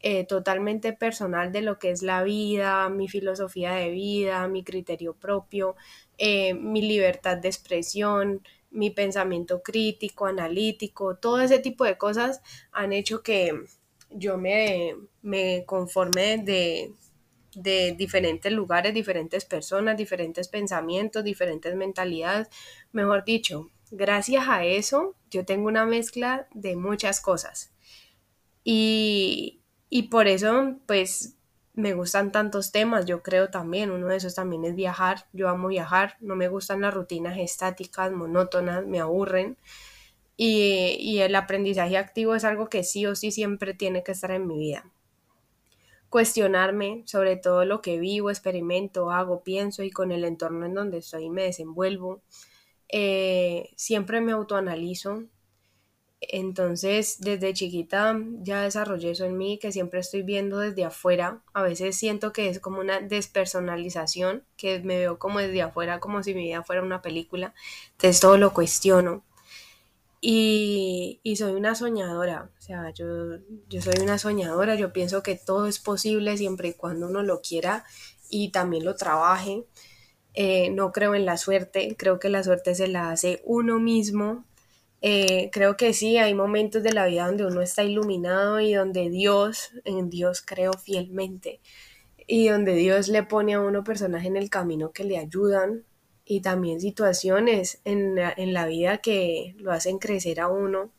eh, 0.01 0.25
totalmente 0.27 0.93
personal 0.93 1.51
de 1.51 1.63
lo 1.63 1.79
que 1.79 1.91
es 1.91 2.03
la 2.03 2.23
vida, 2.23 2.91
mi 2.91 3.09
filosofía 3.09 3.73
de 3.73 3.91
vida, 3.91 4.47
mi 4.49 4.63
criterio 4.63 5.15
propio, 5.15 5.77
eh, 6.19 6.53
mi 6.55 6.83
libertad 6.83 7.39
de 7.39 7.49
expresión, 7.49 8.43
mi 8.71 8.91
pensamiento 8.91 9.63
crítico, 9.63 10.27
analítico, 10.27 11.17
todo 11.17 11.41
ese 11.41 11.59
tipo 11.59 11.85
de 11.85 11.97
cosas 11.97 12.43
han 12.73 12.93
hecho 12.93 13.23
que 13.23 13.53
yo 14.11 14.37
me, 14.37 14.95
me 15.23 15.65
conforme 15.65 16.39
de, 16.39 16.93
de 17.55 17.95
diferentes 17.97 18.53
lugares, 18.53 18.95
diferentes 18.95 19.45
personas, 19.45 19.97
diferentes 19.97 20.49
pensamientos, 20.49 21.25
diferentes 21.25 21.75
mentalidades. 21.75 22.49
Mejor 22.93 23.25
dicho, 23.25 23.71
gracias 23.91 24.49
a 24.49 24.65
eso 24.65 25.15
yo 25.31 25.45
tengo 25.45 25.69
una 25.69 25.87
mezcla 25.87 26.49
de 26.53 26.77
muchas 26.77 27.21
cosas. 27.21 27.73
Y, 28.65 29.61
y 29.91 30.05
por 30.05 30.27
eso, 30.27 30.77
pues, 30.87 31.37
me 31.75 31.93
gustan 31.95 32.33
tantos 32.33 32.73
temas, 32.73 33.05
yo 33.05 33.23
creo 33.23 33.51
también, 33.51 33.91
uno 33.91 34.07
de 34.07 34.17
esos 34.17 34.35
también 34.35 34.65
es 34.65 34.75
viajar, 34.77 35.27
yo 35.33 35.49
amo 35.49 35.69
viajar, 35.69 36.17
no 36.21 36.37
me 36.37 36.49
gustan 36.49 36.81
las 36.83 36.95
rutinas 36.95 37.37
estáticas, 37.39 38.13
monótonas, 38.13 38.87
me 38.87 39.01
aburren. 39.01 39.57
Y, 40.37 40.97
y 40.99 41.21
el 41.21 41.35
aprendizaje 41.37 41.97
activo 41.97 42.35
es 42.35 42.45
algo 42.45 42.69
que 42.69 42.85
sí 42.85 43.07
o 43.07 43.15
sí 43.15 43.31
siempre 43.31 43.75
tiene 43.75 44.03
que 44.03 44.13
estar 44.13 44.33
en 44.33 44.47
mi 44.49 44.59
vida 44.59 44.85
cuestionarme 46.15 47.03
sobre 47.07 47.35
todo 47.35 47.65
lo 47.65 47.83
que 47.83 47.99
vivo, 47.99 48.31
experimento, 48.31 49.11
hago, 49.11 49.43
pienso 49.43 49.83
y 49.83 49.91
con 49.91 50.13
el 50.13 50.25
entorno 50.25 50.65
en 50.65 50.73
donde 50.73 50.99
estoy 50.99 51.29
me 51.29 51.43
desenvuelvo. 51.43 52.23
Eh, 52.89 53.71
siempre 53.75 54.21
me 54.21 54.31
autoanalizo. 54.31 55.25
Entonces, 56.21 57.19
desde 57.19 57.53
chiquita 57.53 58.17
ya 58.43 58.63
desarrollé 58.63 59.11
eso 59.11 59.25
en 59.25 59.37
mí, 59.37 59.59
que 59.59 59.73
siempre 59.73 59.99
estoy 59.99 60.23
viendo 60.23 60.59
desde 60.59 60.85
afuera. 60.85 61.43
A 61.53 61.63
veces 61.63 61.97
siento 61.97 62.33
que 62.33 62.49
es 62.49 62.61
como 62.61 62.79
una 62.79 63.01
despersonalización, 63.01 64.45
que 64.57 64.79
me 64.79 64.99
veo 64.99 65.19
como 65.19 65.41
desde 65.41 65.63
afuera, 65.63 65.99
como 65.99 66.23
si 66.23 66.33
mi 66.33 66.45
vida 66.45 66.63
fuera 66.63 66.85
una 66.85 67.03
película. 67.03 67.55
Entonces, 67.91 68.21
todo 68.21 68.39
lo 68.39 68.55
cuestiono. 68.55 69.25
Y, 70.27 71.21
soy 71.37 71.53
una 71.53 71.75
soñadora, 71.75 72.51
o 72.59 72.63
sea, 72.63 72.91
yo, 72.95 73.05
yo 73.69 73.83
soy 73.83 73.93
una 74.03 74.17
soñadora, 74.17 74.75
yo 74.75 74.91
pienso 74.91 75.23
que 75.23 75.37
todo 75.37 75.67
es 75.67 75.79
posible 75.79 76.39
siempre 76.39 76.69
y 76.69 76.73
cuando 76.73 77.09
uno 77.09 77.23
lo 77.23 77.43
quiera 77.43 77.85
y 78.31 78.51
también 78.51 78.87
lo 78.87 78.95
trabaje. 78.95 79.67
Eh, 80.33 80.71
no 80.71 80.93
creo 80.93 81.15
en 81.15 81.27
la 81.27 81.37
suerte, 81.37 81.95
creo 81.99 82.19
que 82.19 82.31
la 82.31 82.43
suerte 82.43 82.75
se 82.75 82.89
la 82.89 83.11
hace 83.11 83.43
uno 83.45 83.79
mismo. 83.79 84.47
Eh, 85.03 85.51
creo 85.53 85.77
que 85.77 85.93
sí, 85.93 86.17
hay 86.17 86.33
momentos 86.33 86.83
de 86.83 86.95
la 86.95 87.05
vida 87.05 87.27
donde 87.27 87.45
uno 87.45 87.61
está 87.61 87.83
iluminado 87.85 88.61
y 88.61 88.73
donde 88.73 89.11
Dios, 89.11 89.73
en 89.85 90.09
Dios 90.09 90.41
creo 90.41 90.73
fielmente, 90.73 91.61
y 92.27 92.49
donde 92.49 92.75
Dios 92.77 93.09
le 93.09 93.25
pone 93.25 93.55
a 93.55 93.61
uno 93.61 93.85
personajes 93.85 94.29
en 94.29 94.37
el 94.39 94.49
camino 94.49 94.91
que 94.93 95.05
le 95.05 95.19
ayudan, 95.19 95.85
y 96.27 96.41
también 96.41 96.81
situaciones 96.81 97.81
en 97.85 98.15
la, 98.17 98.67
vida 98.67 98.99
que 98.99 99.55
lo 99.59 99.73
hacen 99.73 99.99
crecer 99.99 100.41
a 100.41 100.49
uno, 100.49 100.91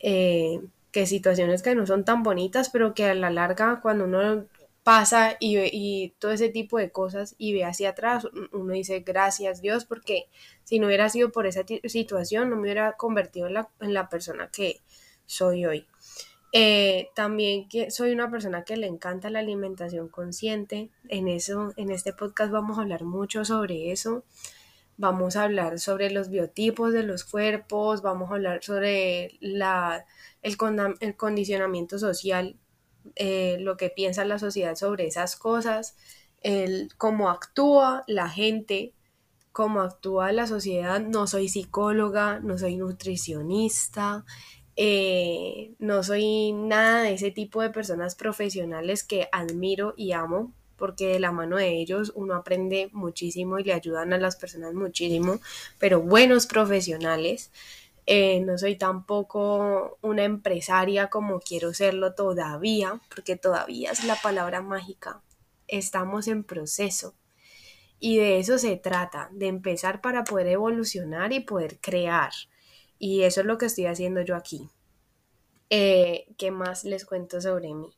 eh, 0.00 0.60
que 0.90 1.06
situaciones 1.06 1.62
que 1.62 1.74
no 1.74 1.86
son 1.86 2.04
tan 2.04 2.22
bonitas, 2.22 2.70
pero 2.70 2.94
que 2.94 3.04
a 3.06 3.14
la 3.14 3.30
larga 3.30 3.80
cuando 3.82 4.04
uno 4.04 4.46
pasa 4.82 5.36
y, 5.40 5.58
y 5.58 6.14
todo 6.18 6.32
ese 6.32 6.50
tipo 6.50 6.78
de 6.78 6.90
cosas 6.92 7.34
y 7.38 7.54
ve 7.54 7.64
hacia 7.64 7.90
atrás, 7.90 8.26
uno 8.52 8.72
dice 8.74 9.00
gracias 9.00 9.60
Dios, 9.60 9.84
porque 9.86 10.28
si 10.62 10.78
no 10.78 10.86
hubiera 10.86 11.08
sido 11.08 11.32
por 11.32 11.46
esa 11.46 11.62
situación, 11.84 12.50
no 12.50 12.56
me 12.56 12.62
hubiera 12.62 12.92
convertido 12.92 13.46
en 13.48 13.54
la, 13.54 13.68
en 13.80 13.94
la 13.94 14.08
persona 14.08 14.50
que 14.50 14.80
soy 15.26 15.66
hoy. 15.66 15.86
Eh, 16.56 17.08
también 17.16 17.68
que 17.68 17.90
soy 17.90 18.12
una 18.12 18.30
persona 18.30 18.62
que 18.62 18.76
le 18.76 18.86
encanta 18.86 19.28
la 19.28 19.40
alimentación 19.40 20.08
consciente. 20.08 20.88
En 21.08 21.26
eso, 21.26 21.72
en 21.76 21.90
este 21.90 22.12
podcast 22.12 22.52
vamos 22.52 22.78
a 22.78 22.82
hablar 22.82 23.02
mucho 23.02 23.44
sobre 23.44 23.90
eso. 23.90 24.22
Vamos 24.96 25.36
a 25.36 25.44
hablar 25.44 25.80
sobre 25.80 26.10
los 26.10 26.28
biotipos 26.30 26.92
de 26.92 27.02
los 27.02 27.24
cuerpos, 27.24 28.02
vamos 28.02 28.30
a 28.30 28.34
hablar 28.34 28.62
sobre 28.62 29.36
la, 29.40 30.04
el, 30.42 30.56
condicionamiento 31.16 31.98
social, 31.98 32.56
eh, 33.16 33.56
lo 33.60 33.76
que 33.76 33.90
piensa 33.90 34.24
la 34.24 34.38
sociedad 34.38 34.76
sobre 34.76 35.06
esas 35.06 35.36
cosas, 35.36 35.96
el, 36.42 36.90
cómo 36.96 37.28
actúa 37.28 38.04
la 38.06 38.28
gente, 38.28 38.94
cómo 39.52 39.80
actúa 39.80 40.32
la 40.32 40.46
sociedad. 40.46 41.00
No 41.00 41.26
soy 41.26 41.48
psicóloga, 41.48 42.40
no 42.40 42.58
soy 42.58 42.76
nutricionista, 42.76 44.24
eh, 44.76 45.74
no 45.78 46.02
soy 46.02 46.52
nada 46.52 47.02
de 47.02 47.14
ese 47.14 47.30
tipo 47.30 47.62
de 47.62 47.70
personas 47.70 48.16
profesionales 48.16 49.04
que 49.04 49.28
admiro 49.32 49.94
y 49.96 50.12
amo, 50.12 50.52
porque 50.76 51.08
de 51.08 51.20
la 51.20 51.32
mano 51.32 51.56
de 51.56 51.68
ellos 51.80 52.12
uno 52.14 52.34
aprende 52.34 52.90
muchísimo 52.92 53.58
y 53.58 53.64
le 53.64 53.72
ayudan 53.72 54.12
a 54.12 54.18
las 54.18 54.36
personas 54.36 54.74
muchísimo, 54.74 55.40
pero 55.78 56.00
buenos 56.00 56.46
profesionales. 56.46 57.50
Eh, 58.06 58.40
no 58.40 58.58
soy 58.58 58.76
tampoco 58.76 59.98
una 60.02 60.24
empresaria 60.24 61.08
como 61.08 61.40
quiero 61.40 61.72
serlo 61.72 62.14
todavía, 62.14 63.00
porque 63.14 63.36
todavía 63.36 63.92
es 63.92 64.04
la 64.04 64.16
palabra 64.16 64.60
mágica. 64.60 65.22
Estamos 65.68 66.28
en 66.28 66.44
proceso. 66.44 67.14
Y 67.98 68.18
de 68.18 68.38
eso 68.38 68.58
se 68.58 68.76
trata, 68.76 69.30
de 69.32 69.46
empezar 69.46 70.02
para 70.02 70.24
poder 70.24 70.48
evolucionar 70.48 71.32
y 71.32 71.40
poder 71.40 71.78
crear. 71.80 72.32
Y 72.98 73.22
eso 73.22 73.40
es 73.40 73.46
lo 73.46 73.56
que 73.56 73.66
estoy 73.66 73.86
haciendo 73.86 74.20
yo 74.20 74.36
aquí. 74.36 74.68
Eh, 75.70 76.26
¿Qué 76.36 76.50
más 76.50 76.84
les 76.84 77.06
cuento 77.06 77.40
sobre 77.40 77.72
mí? 77.72 77.90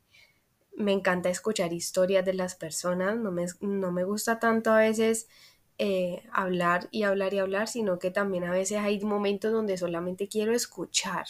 Me 0.77 0.93
encanta 0.93 1.29
escuchar 1.29 1.73
historias 1.73 2.23
de 2.23 2.35
las 2.35 2.55
personas, 2.55 3.17
no 3.17 3.31
me, 3.31 3.47
no 3.61 3.91
me 3.91 4.03
gusta 4.03 4.39
tanto 4.39 4.71
a 4.71 4.77
veces 4.77 5.27
eh, 5.79 6.23
hablar 6.31 6.87
y 6.91 7.03
hablar 7.03 7.33
y 7.33 7.39
hablar, 7.39 7.67
sino 7.67 7.99
que 7.99 8.11
también 8.11 8.43
a 8.43 8.51
veces 8.51 8.77
hay 8.77 8.99
momentos 9.01 9.51
donde 9.51 9.77
solamente 9.77 10.27
quiero 10.27 10.53
escuchar. 10.53 11.25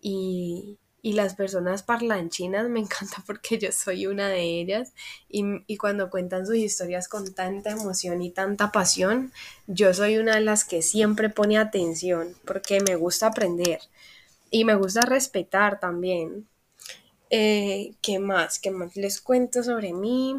Y, 0.00 0.78
y 1.02 1.14
las 1.14 1.34
personas 1.34 1.82
parlanchinas 1.82 2.68
me 2.68 2.80
encanta 2.86 3.22
porque 3.26 3.58
yo 3.58 3.72
soy 3.72 4.06
una 4.06 4.28
de 4.28 4.60
ellas 4.60 4.92
y, 5.28 5.44
y, 5.66 5.76
cuando 5.76 6.08
cuentan 6.08 6.46
sus 6.46 6.56
historias 6.56 7.08
con 7.08 7.34
tanta 7.34 7.70
emoción 7.70 8.22
y 8.22 8.30
tanta 8.30 8.70
pasión, 8.70 9.32
yo 9.66 9.92
soy 9.92 10.18
una 10.18 10.36
de 10.36 10.42
las 10.42 10.64
que 10.64 10.82
siempre 10.82 11.30
pone 11.30 11.58
atención 11.58 12.34
porque 12.44 12.80
me 12.80 12.94
gusta 12.94 13.26
aprender 13.26 13.80
y 14.50 14.64
me 14.64 14.76
gusta 14.76 15.02
respetar 15.02 15.80
también. 15.80 16.46
Eh, 17.30 17.94
¿Qué 18.00 18.18
más? 18.18 18.58
¿Qué 18.58 18.70
más 18.70 18.96
les 18.96 19.20
cuento 19.20 19.62
sobre 19.62 19.92
mí? 19.92 20.36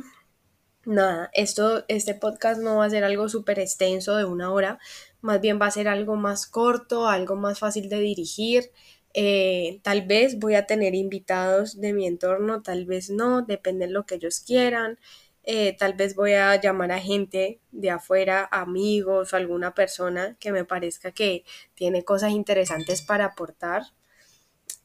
Nada, 0.85 1.29
esto, 1.33 1.85
este 1.87 2.15
podcast 2.15 2.61
no 2.61 2.77
va 2.77 2.85
a 2.85 2.89
ser 2.89 3.03
algo 3.03 3.29
súper 3.29 3.59
extenso 3.59 4.15
de 4.15 4.25
una 4.25 4.51
hora, 4.51 4.79
más 5.21 5.41
bien 5.41 5.59
va 5.61 5.67
a 5.67 5.71
ser 5.71 5.87
algo 5.87 6.15
más 6.15 6.47
corto, 6.47 7.07
algo 7.07 7.35
más 7.35 7.59
fácil 7.59 7.89
de 7.89 7.99
dirigir. 7.99 8.71
Eh, 9.13 9.81
tal 9.83 10.03
vez 10.07 10.39
voy 10.39 10.55
a 10.55 10.65
tener 10.67 10.95
invitados 10.95 11.79
de 11.81 11.93
mi 11.93 12.07
entorno, 12.07 12.63
tal 12.63 12.85
vez 12.85 13.09
no, 13.09 13.43
depende 13.43 13.87
de 13.87 13.93
lo 13.93 14.05
que 14.05 14.15
ellos 14.15 14.39
quieran. 14.41 14.99
Eh, 15.43 15.75
tal 15.77 15.93
vez 15.93 16.15
voy 16.15 16.33
a 16.33 16.59
llamar 16.61 16.91
a 16.91 16.99
gente 16.99 17.59
de 17.71 17.89
afuera, 17.91 18.47
amigos 18.51 19.33
o 19.33 19.35
alguna 19.37 19.73
persona 19.75 20.37
que 20.39 20.51
me 20.51 20.65
parezca 20.65 21.11
que 21.11 21.43
tiene 21.75 22.03
cosas 22.03 22.31
interesantes 22.31 23.01
para 23.01 23.25
aportar. 23.25 23.83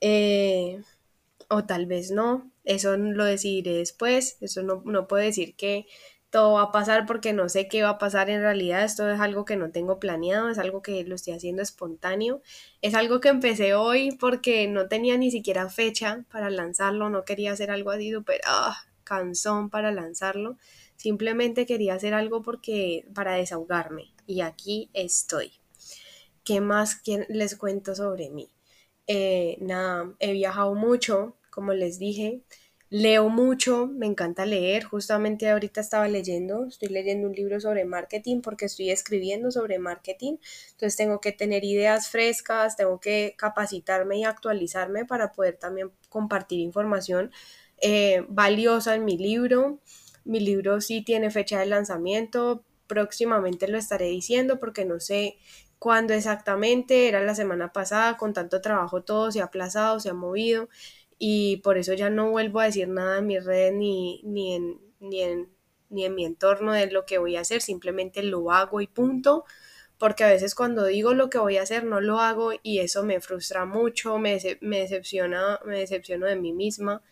Eh, 0.00 0.82
o 1.54 1.64
tal 1.64 1.86
vez 1.86 2.10
no, 2.10 2.50
eso 2.64 2.96
lo 2.96 3.24
decidiré 3.24 3.76
después, 3.76 4.38
eso 4.40 4.62
no, 4.62 4.82
no 4.84 5.06
puedo 5.06 5.22
decir 5.22 5.54
que 5.56 5.86
todo 6.30 6.54
va 6.54 6.62
a 6.62 6.72
pasar 6.72 7.06
porque 7.06 7.32
no 7.32 7.48
sé 7.48 7.68
qué 7.68 7.84
va 7.84 7.90
a 7.90 7.98
pasar 7.98 8.28
en 8.28 8.40
realidad. 8.40 8.82
Esto 8.82 9.08
es 9.08 9.20
algo 9.20 9.44
que 9.44 9.54
no 9.54 9.70
tengo 9.70 10.00
planeado, 10.00 10.48
es 10.48 10.58
algo 10.58 10.82
que 10.82 11.04
lo 11.04 11.14
estoy 11.14 11.34
haciendo 11.34 11.62
espontáneo. 11.62 12.42
Es 12.82 12.94
algo 12.96 13.20
que 13.20 13.28
empecé 13.28 13.74
hoy 13.74 14.16
porque 14.18 14.66
no 14.66 14.88
tenía 14.88 15.16
ni 15.16 15.30
siquiera 15.30 15.68
fecha 15.68 16.24
para 16.32 16.50
lanzarlo, 16.50 17.08
no 17.08 17.24
quería 17.24 17.52
hacer 17.52 17.70
algo 17.70 17.92
así 17.92 18.10
súper 18.10 18.40
ah, 18.46 18.76
cansón 19.04 19.70
para 19.70 19.92
lanzarlo. 19.92 20.58
Simplemente 20.96 21.66
quería 21.66 21.94
hacer 21.94 22.14
algo 22.14 22.42
porque 22.42 23.06
para 23.14 23.34
desahogarme 23.34 24.12
y 24.26 24.40
aquí 24.40 24.90
estoy. 24.92 25.52
¿Qué 26.42 26.60
más 26.60 27.00
les 27.28 27.54
cuento 27.54 27.94
sobre 27.94 28.30
mí? 28.30 28.50
Eh, 29.06 29.56
nada, 29.60 30.12
he 30.18 30.32
viajado 30.32 30.74
mucho, 30.74 31.36
como 31.54 31.72
les 31.72 31.98
dije. 31.98 32.42
Leo 32.90 33.28
mucho, 33.28 33.88
me 33.88 34.06
encanta 34.06 34.46
leer, 34.46 34.84
justamente 34.84 35.50
ahorita 35.50 35.80
estaba 35.80 36.06
leyendo, 36.06 36.66
estoy 36.66 36.90
leyendo 36.90 37.26
un 37.26 37.34
libro 37.34 37.58
sobre 37.58 37.84
marketing 37.84 38.40
porque 38.40 38.66
estoy 38.66 38.90
escribiendo 38.90 39.50
sobre 39.50 39.78
marketing, 39.78 40.36
entonces 40.72 40.96
tengo 40.96 41.20
que 41.20 41.32
tener 41.32 41.64
ideas 41.64 42.08
frescas, 42.08 42.76
tengo 42.76 43.00
que 43.00 43.34
capacitarme 43.36 44.18
y 44.18 44.24
actualizarme 44.24 45.06
para 45.06 45.32
poder 45.32 45.56
también 45.56 45.90
compartir 46.08 46.60
información 46.60 47.32
eh, 47.80 48.24
valiosa 48.28 48.94
en 48.94 49.04
mi 49.04 49.16
libro. 49.18 49.80
Mi 50.24 50.38
libro 50.40 50.80
sí 50.80 51.02
tiene 51.02 51.30
fecha 51.30 51.58
de 51.58 51.66
lanzamiento, 51.66 52.64
próximamente 52.86 53.66
lo 53.66 53.78
estaré 53.78 54.06
diciendo 54.06 54.60
porque 54.60 54.84
no 54.84 55.00
sé 55.00 55.38
cuándo 55.80 56.14
exactamente, 56.14 57.08
era 57.08 57.20
la 57.24 57.34
semana 57.34 57.72
pasada, 57.72 58.16
con 58.16 58.32
tanto 58.32 58.60
trabajo 58.60 59.02
todo 59.02 59.32
se 59.32 59.40
ha 59.40 59.44
aplazado, 59.44 60.00
se 60.00 60.10
ha 60.10 60.14
movido 60.14 60.68
y 61.18 61.58
por 61.58 61.78
eso 61.78 61.94
ya 61.94 62.10
no 62.10 62.30
vuelvo 62.30 62.60
a 62.60 62.66
decir 62.66 62.88
nada 62.88 63.18
en 63.18 63.26
mis 63.26 63.44
redes 63.44 63.72
ni, 63.74 64.22
ni, 64.24 64.54
en, 64.54 64.80
ni, 65.00 65.22
en, 65.22 65.50
ni 65.90 66.04
en 66.04 66.14
mi 66.14 66.24
entorno 66.24 66.72
de 66.72 66.90
lo 66.90 67.06
que 67.06 67.18
voy 67.18 67.36
a 67.36 67.40
hacer, 67.40 67.62
simplemente 67.62 68.22
lo 68.22 68.50
hago 68.52 68.80
y 68.80 68.86
punto, 68.86 69.44
porque 69.98 70.24
a 70.24 70.28
veces 70.28 70.54
cuando 70.54 70.84
digo 70.86 71.14
lo 71.14 71.30
que 71.30 71.38
voy 71.38 71.56
a 71.56 71.62
hacer 71.62 71.84
no 71.84 72.00
lo 72.00 72.20
hago 72.20 72.52
y 72.62 72.80
eso 72.80 73.04
me 73.04 73.20
frustra 73.20 73.64
mucho, 73.64 74.18
me, 74.18 74.38
me 74.60 74.80
decepciona, 74.80 75.60
me 75.64 75.78
decepciono 75.80 76.26
de 76.26 76.36
mí 76.36 76.52
misma, 76.52 77.02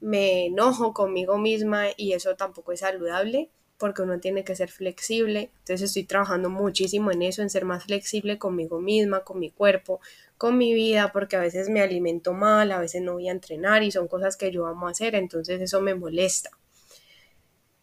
me 0.00 0.46
enojo 0.46 0.92
conmigo 0.92 1.38
misma 1.38 1.86
y 1.96 2.12
eso 2.12 2.36
tampoco 2.36 2.72
es 2.72 2.80
saludable 2.80 3.50
porque 3.82 4.02
uno 4.02 4.20
tiene 4.20 4.44
que 4.44 4.54
ser 4.54 4.70
flexible. 4.70 5.50
Entonces 5.58 5.82
estoy 5.82 6.04
trabajando 6.04 6.48
muchísimo 6.50 7.10
en 7.10 7.22
eso, 7.22 7.42
en 7.42 7.50
ser 7.50 7.64
más 7.64 7.82
flexible 7.82 8.38
conmigo 8.38 8.80
misma, 8.80 9.24
con 9.24 9.40
mi 9.40 9.50
cuerpo, 9.50 10.00
con 10.38 10.56
mi 10.56 10.72
vida, 10.72 11.10
porque 11.12 11.34
a 11.34 11.40
veces 11.40 11.68
me 11.68 11.80
alimento 11.80 12.32
mal, 12.32 12.70
a 12.70 12.78
veces 12.78 13.02
no 13.02 13.14
voy 13.14 13.28
a 13.28 13.32
entrenar 13.32 13.82
y 13.82 13.90
son 13.90 14.06
cosas 14.06 14.36
que 14.36 14.52
yo 14.52 14.66
amo 14.66 14.86
hacer, 14.86 15.16
entonces 15.16 15.60
eso 15.60 15.80
me 15.80 15.96
molesta 15.96 16.52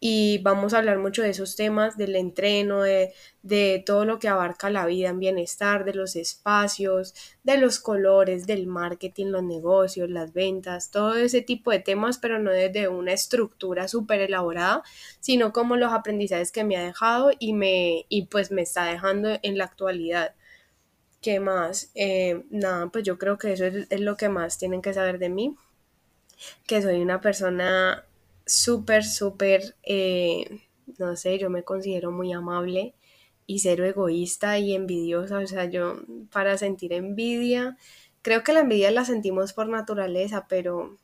y 0.02 0.38
vamos 0.38 0.72
a 0.72 0.78
hablar 0.78 0.98
mucho 0.98 1.20
de 1.22 1.28
esos 1.28 1.56
temas, 1.56 1.98
del 1.98 2.16
entreno, 2.16 2.80
de, 2.82 3.12
de, 3.42 3.82
todo 3.84 4.06
lo 4.06 4.18
que 4.18 4.28
abarca 4.28 4.70
la 4.70 4.86
vida 4.86 5.10
en 5.10 5.20
bienestar, 5.20 5.84
de 5.84 5.92
los 5.92 6.16
espacios, 6.16 7.14
de 7.44 7.58
los 7.58 7.78
colores, 7.80 8.46
del 8.46 8.66
marketing, 8.66 9.26
los 9.26 9.42
negocios, 9.42 10.08
las 10.08 10.32
ventas, 10.32 10.90
todo 10.90 11.16
ese 11.16 11.42
tipo 11.42 11.70
de 11.70 11.80
temas, 11.80 12.16
pero 12.16 12.38
no 12.38 12.50
desde 12.50 12.88
una 12.88 13.12
estructura 13.12 13.88
súper 13.88 14.22
elaborada, 14.22 14.82
sino 15.20 15.52
como 15.52 15.76
los 15.76 15.92
aprendizajes 15.92 16.50
que 16.50 16.64
me 16.64 16.78
ha 16.78 16.82
dejado 16.82 17.30
y, 17.38 17.52
me, 17.52 18.06
y 18.08 18.26
pues 18.26 18.50
me 18.50 18.62
está 18.62 18.86
dejando 18.86 19.38
en 19.42 19.58
la 19.58 19.64
actualidad. 19.64 20.34
¿Qué 21.20 21.40
más? 21.40 21.90
Eh, 21.94 22.44
nada, 22.48 22.88
pues 22.88 23.04
yo 23.04 23.18
creo 23.18 23.36
que 23.36 23.52
eso 23.52 23.66
es, 23.66 23.86
es 23.90 24.00
lo 24.00 24.16
que 24.16 24.30
más 24.30 24.56
tienen 24.56 24.80
que 24.80 24.94
saber 24.94 25.18
de 25.18 25.28
mí, 25.28 25.56
que 26.66 26.80
soy 26.80 27.02
una 27.02 27.20
persona 27.20 28.06
súper, 28.50 29.04
súper, 29.04 29.76
eh, 29.84 30.62
no 30.98 31.16
sé, 31.16 31.38
yo 31.38 31.50
me 31.50 31.62
considero 31.62 32.10
muy 32.10 32.32
amable 32.32 32.94
y 33.46 33.60
cero 33.60 33.84
egoísta 33.84 34.58
y 34.58 34.74
envidiosa, 34.74 35.38
o 35.38 35.46
sea, 35.46 35.64
yo 35.66 36.00
para 36.32 36.58
sentir 36.58 36.92
envidia, 36.92 37.76
creo 38.22 38.42
que 38.42 38.52
la 38.52 38.60
envidia 38.60 38.90
la 38.90 39.04
sentimos 39.04 39.52
por 39.52 39.68
naturaleza, 39.68 40.46
pero, 40.48 40.98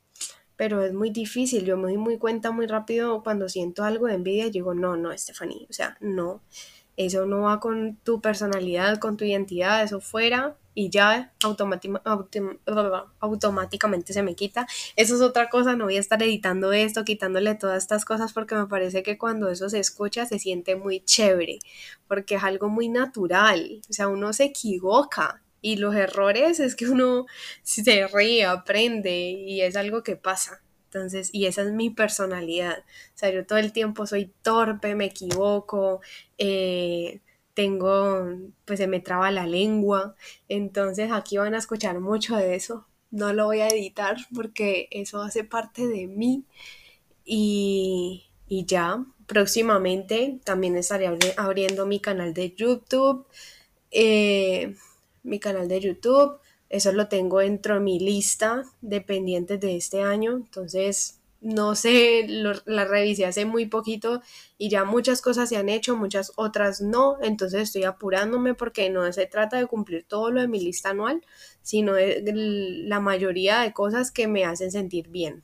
pero 0.55 0.83
es 0.83 0.93
muy 0.93 1.09
difícil, 1.09 1.65
yo 1.65 1.77
me 1.77 1.83
doy 1.83 1.97
muy 1.97 2.17
cuenta 2.17 2.51
muy 2.51 2.67
rápido 2.67 3.23
cuando 3.23 3.49
siento 3.49 3.83
algo 3.83 4.07
de 4.07 4.15
envidia, 4.15 4.49
digo, 4.49 4.73
no, 4.73 4.97
no, 4.97 5.17
Stephanie, 5.17 5.67
o 5.69 5.73
sea, 5.73 5.97
no, 6.01 6.41
eso 6.97 7.25
no 7.25 7.41
va 7.41 7.59
con 7.59 7.97
tu 8.03 8.21
personalidad, 8.21 8.99
con 8.99 9.15
tu 9.15 9.23
identidad, 9.23 9.83
eso 9.83 10.01
fuera, 10.01 10.57
y 10.73 10.89
ya 10.91 11.33
automáticamente 11.41 14.13
se 14.13 14.21
me 14.21 14.35
quita. 14.35 14.67
Eso 14.95 15.15
es 15.15 15.21
otra 15.21 15.49
cosa, 15.49 15.75
no 15.75 15.85
voy 15.85 15.97
a 15.97 15.99
estar 15.99 16.21
editando 16.21 16.71
esto, 16.71 17.03
quitándole 17.03 17.55
todas 17.55 17.81
estas 17.81 18.05
cosas 18.05 18.31
porque 18.31 18.53
me 18.53 18.67
parece 18.67 19.01
que 19.01 19.17
cuando 19.17 19.49
eso 19.49 19.69
se 19.69 19.79
escucha 19.79 20.27
se 20.27 20.37
siente 20.37 20.75
muy 20.75 20.99
chévere, 20.99 21.57
porque 22.07 22.35
es 22.35 22.43
algo 22.43 22.69
muy 22.69 22.89
natural, 22.89 23.81
o 23.89 23.93
sea, 23.93 24.07
uno 24.07 24.33
se 24.33 24.43
equivoca 24.43 25.41
y 25.61 25.77
los 25.77 25.95
errores 25.95 26.59
es 26.59 26.75
que 26.75 26.87
uno 26.87 27.25
se 27.63 28.07
ríe, 28.07 28.45
aprende 28.45 29.31
y 29.31 29.61
es 29.61 29.75
algo 29.75 30.03
que 30.03 30.15
pasa. 30.15 30.61
Entonces, 30.87 31.29
y 31.33 31.45
esa 31.47 31.63
es 31.63 31.71
mi 31.73 31.89
personalidad. 31.89 32.79
O 32.79 33.17
sea, 33.17 33.29
yo 33.29 33.45
todo 33.45 33.59
el 33.59 33.73
tiempo 33.73 34.07
soy 34.07 34.31
torpe, 34.41 34.95
me 34.95 35.05
equivoco, 35.05 36.01
eh, 36.37 37.21
tengo, 37.53 38.27
pues 38.65 38.79
se 38.79 38.87
me 38.87 38.99
traba 38.99 39.31
la 39.31 39.47
lengua, 39.47 40.15
entonces 40.47 41.11
aquí 41.11 41.37
van 41.37 41.55
a 41.55 41.57
escuchar 41.57 41.99
mucho 41.99 42.37
de 42.37 42.55
eso. 42.55 42.87
No 43.11 43.33
lo 43.33 43.45
voy 43.45 43.61
a 43.61 43.67
editar 43.67 44.17
porque 44.35 44.87
eso 44.91 45.21
hace 45.21 45.43
parte 45.43 45.87
de 45.87 46.07
mí 46.07 46.45
y, 47.25 48.27
ya 48.49 49.05
próximamente 49.27 50.39
también 50.45 50.77
estaré 50.77 51.09
abriendo 51.37 51.85
mi 51.85 51.99
canal 51.99 52.33
de 52.33 52.53
YouTube, 52.55 53.25
eh, 53.91 54.75
mi 55.23 55.39
canal 55.39 55.67
de 55.67 55.79
YouTube, 55.81 56.39
eso 56.69 56.91
lo 56.91 57.07
tengo 57.07 57.39
dentro 57.39 57.75
de 57.75 57.79
mi 57.79 57.99
lista 57.99 58.63
de 58.81 59.01
pendientes 59.01 59.59
de 59.59 59.77
este 59.77 60.01
año, 60.01 60.33
entonces 60.33 61.19
no 61.39 61.75
sé, 61.75 62.25
la 62.27 62.85
revisé 62.85 63.25
hace 63.25 63.45
muy 63.45 63.67
poquito 63.67 64.21
y 64.57 64.69
ya 64.69 64.85
muchas 64.85 65.21
cosas 65.21 65.49
se 65.49 65.57
han 65.57 65.69
hecho, 65.69 65.95
muchas 65.95 66.31
otras 66.35 66.81
no, 66.81 67.17
entonces 67.21 67.61
estoy 67.61 67.83
apurándome 67.83 68.55
porque 68.55 68.89
no 68.89 69.11
se 69.13 69.27
trata 69.27 69.57
de 69.57 69.67
cumplir 69.67 70.05
todo 70.07 70.31
lo 70.31 70.41
de 70.41 70.47
mi 70.47 70.59
lista 70.59 70.89
anual, 70.89 71.23
sino 71.61 71.93
la 71.95 72.99
mayoría 72.99 73.59
de 73.61 73.73
cosas 73.73 74.11
que 74.11 74.27
me 74.27 74.45
hacen 74.45 74.71
sentir 74.71 75.09
bien. 75.09 75.43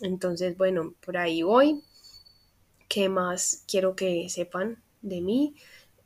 Entonces, 0.00 0.56
bueno, 0.56 0.94
por 1.04 1.16
ahí 1.16 1.42
voy. 1.42 1.82
¿Qué 2.88 3.08
más 3.08 3.64
quiero 3.66 3.96
que 3.96 4.28
sepan 4.28 4.82
de 5.00 5.20
mí? 5.20 5.54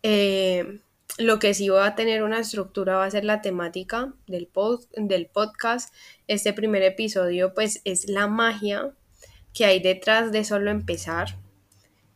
Eh, 0.02 0.80
lo 1.18 1.38
que 1.38 1.54
sí 1.54 1.68
va 1.68 1.86
a 1.86 1.94
tener 1.94 2.22
una 2.22 2.40
estructura 2.40 2.96
va 2.96 3.04
a 3.04 3.10
ser 3.10 3.24
la 3.24 3.40
temática 3.40 4.12
del, 4.26 4.50
del 4.96 5.26
podcast. 5.26 5.94
Este 6.26 6.52
primer 6.52 6.82
episodio 6.82 7.54
pues 7.54 7.80
es 7.84 8.08
la 8.08 8.26
magia 8.26 8.92
que 9.54 9.64
hay 9.64 9.80
detrás 9.80 10.32
de 10.32 10.44
solo 10.44 10.70
empezar, 10.70 11.38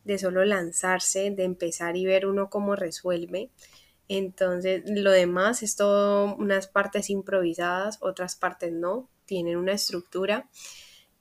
de 0.03 0.19
solo 0.19 0.45
lanzarse, 0.45 1.31
de 1.31 1.43
empezar 1.43 1.97
y 1.97 2.05
ver 2.05 2.27
uno 2.27 2.49
cómo 2.49 2.75
resuelve. 2.75 3.49
Entonces, 4.07 4.83
lo 4.85 5.09
demás 5.09 5.63
es 5.63 5.75
todo 5.75 6.35
unas 6.35 6.67
partes 6.67 7.09
improvisadas, 7.09 7.97
otras 8.01 8.35
partes 8.35 8.71
no, 8.71 9.09
tienen 9.25 9.57
una 9.57 9.71
estructura. 9.71 10.49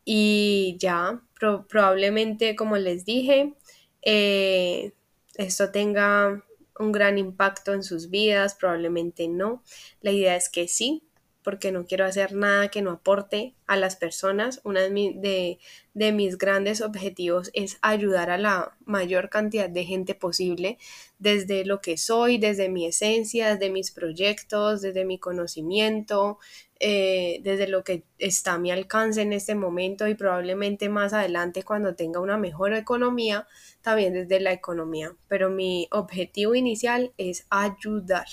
Y 0.05 0.77
ya, 0.79 1.23
probablemente, 1.69 2.57
como 2.57 2.77
les 2.77 3.05
dije, 3.05 3.55
eh, 4.03 4.93
esto 5.37 5.71
tenga 5.71 6.45
un 6.81 6.93
gran 6.93 7.19
impacto 7.19 7.75
en 7.75 7.83
sus 7.83 8.11
vidas, 8.11 8.55
probablemente 8.55 9.29
no. 9.29 9.62
La 10.01 10.11
idea 10.11 10.37
es 10.37 10.49
que 10.49 10.66
sí, 10.66 11.05
porque 11.43 11.73
no 11.73 11.87
quiero 11.87 12.05
hacer 12.05 12.35
nada 12.35 12.69
que 12.69 12.83
no 12.83 12.90
aporte 12.90 13.55
a 13.66 13.77
las 13.77 13.97
personas. 13.97 14.61
Uno 14.64 14.81
de, 14.81 15.59
de, 15.95 16.12
mis 16.12 16.37
grandes 16.37 16.81
objetivos 16.81 17.51
es 17.55 17.79
ayudar 17.83 18.31
a 18.31 18.38
la 18.38 18.77
mayor 18.85 19.31
cantidad 19.31 19.71
de 19.71 19.85
gente 19.85 20.14
posible, 20.14 20.79
desde 21.19 21.64
lo 21.64 21.81
que 21.81 21.97
soy, 21.97 22.38
desde 22.38 22.69
mi 22.69 22.87
esencia, 22.87 23.55
desde 23.55 23.71
mis 23.71 23.90
proyectos, 23.90 24.83
desde 24.83 25.05
mi 25.05 25.19
conocimiento, 25.19 26.38
eh, 26.83 27.40
desde 27.45 27.69
lo 27.69 27.85
que 27.85 28.05
está 28.19 28.55
a 28.55 28.59
mi 28.59 28.71
alcance 28.71 29.21
en 29.21 29.35
este 29.35 29.55
momento 29.55 30.09
y 30.09 30.14
probablemente 30.14 30.88
más 30.88 31.12
adelante 31.12 31.62
cuando 31.62 31.95
tenga 31.95 32.21
una 32.21 32.38
mejor 32.38 32.73
economía, 32.73 33.47
también 33.83 34.14
desde 34.14 34.40
la 34.40 34.53
economía. 34.53 35.14
Pero 35.29 35.51
mi 35.51 35.88
objetivo 35.90 36.55
inicial 36.55 37.12
es 37.19 37.47
ayudar. 37.51 38.27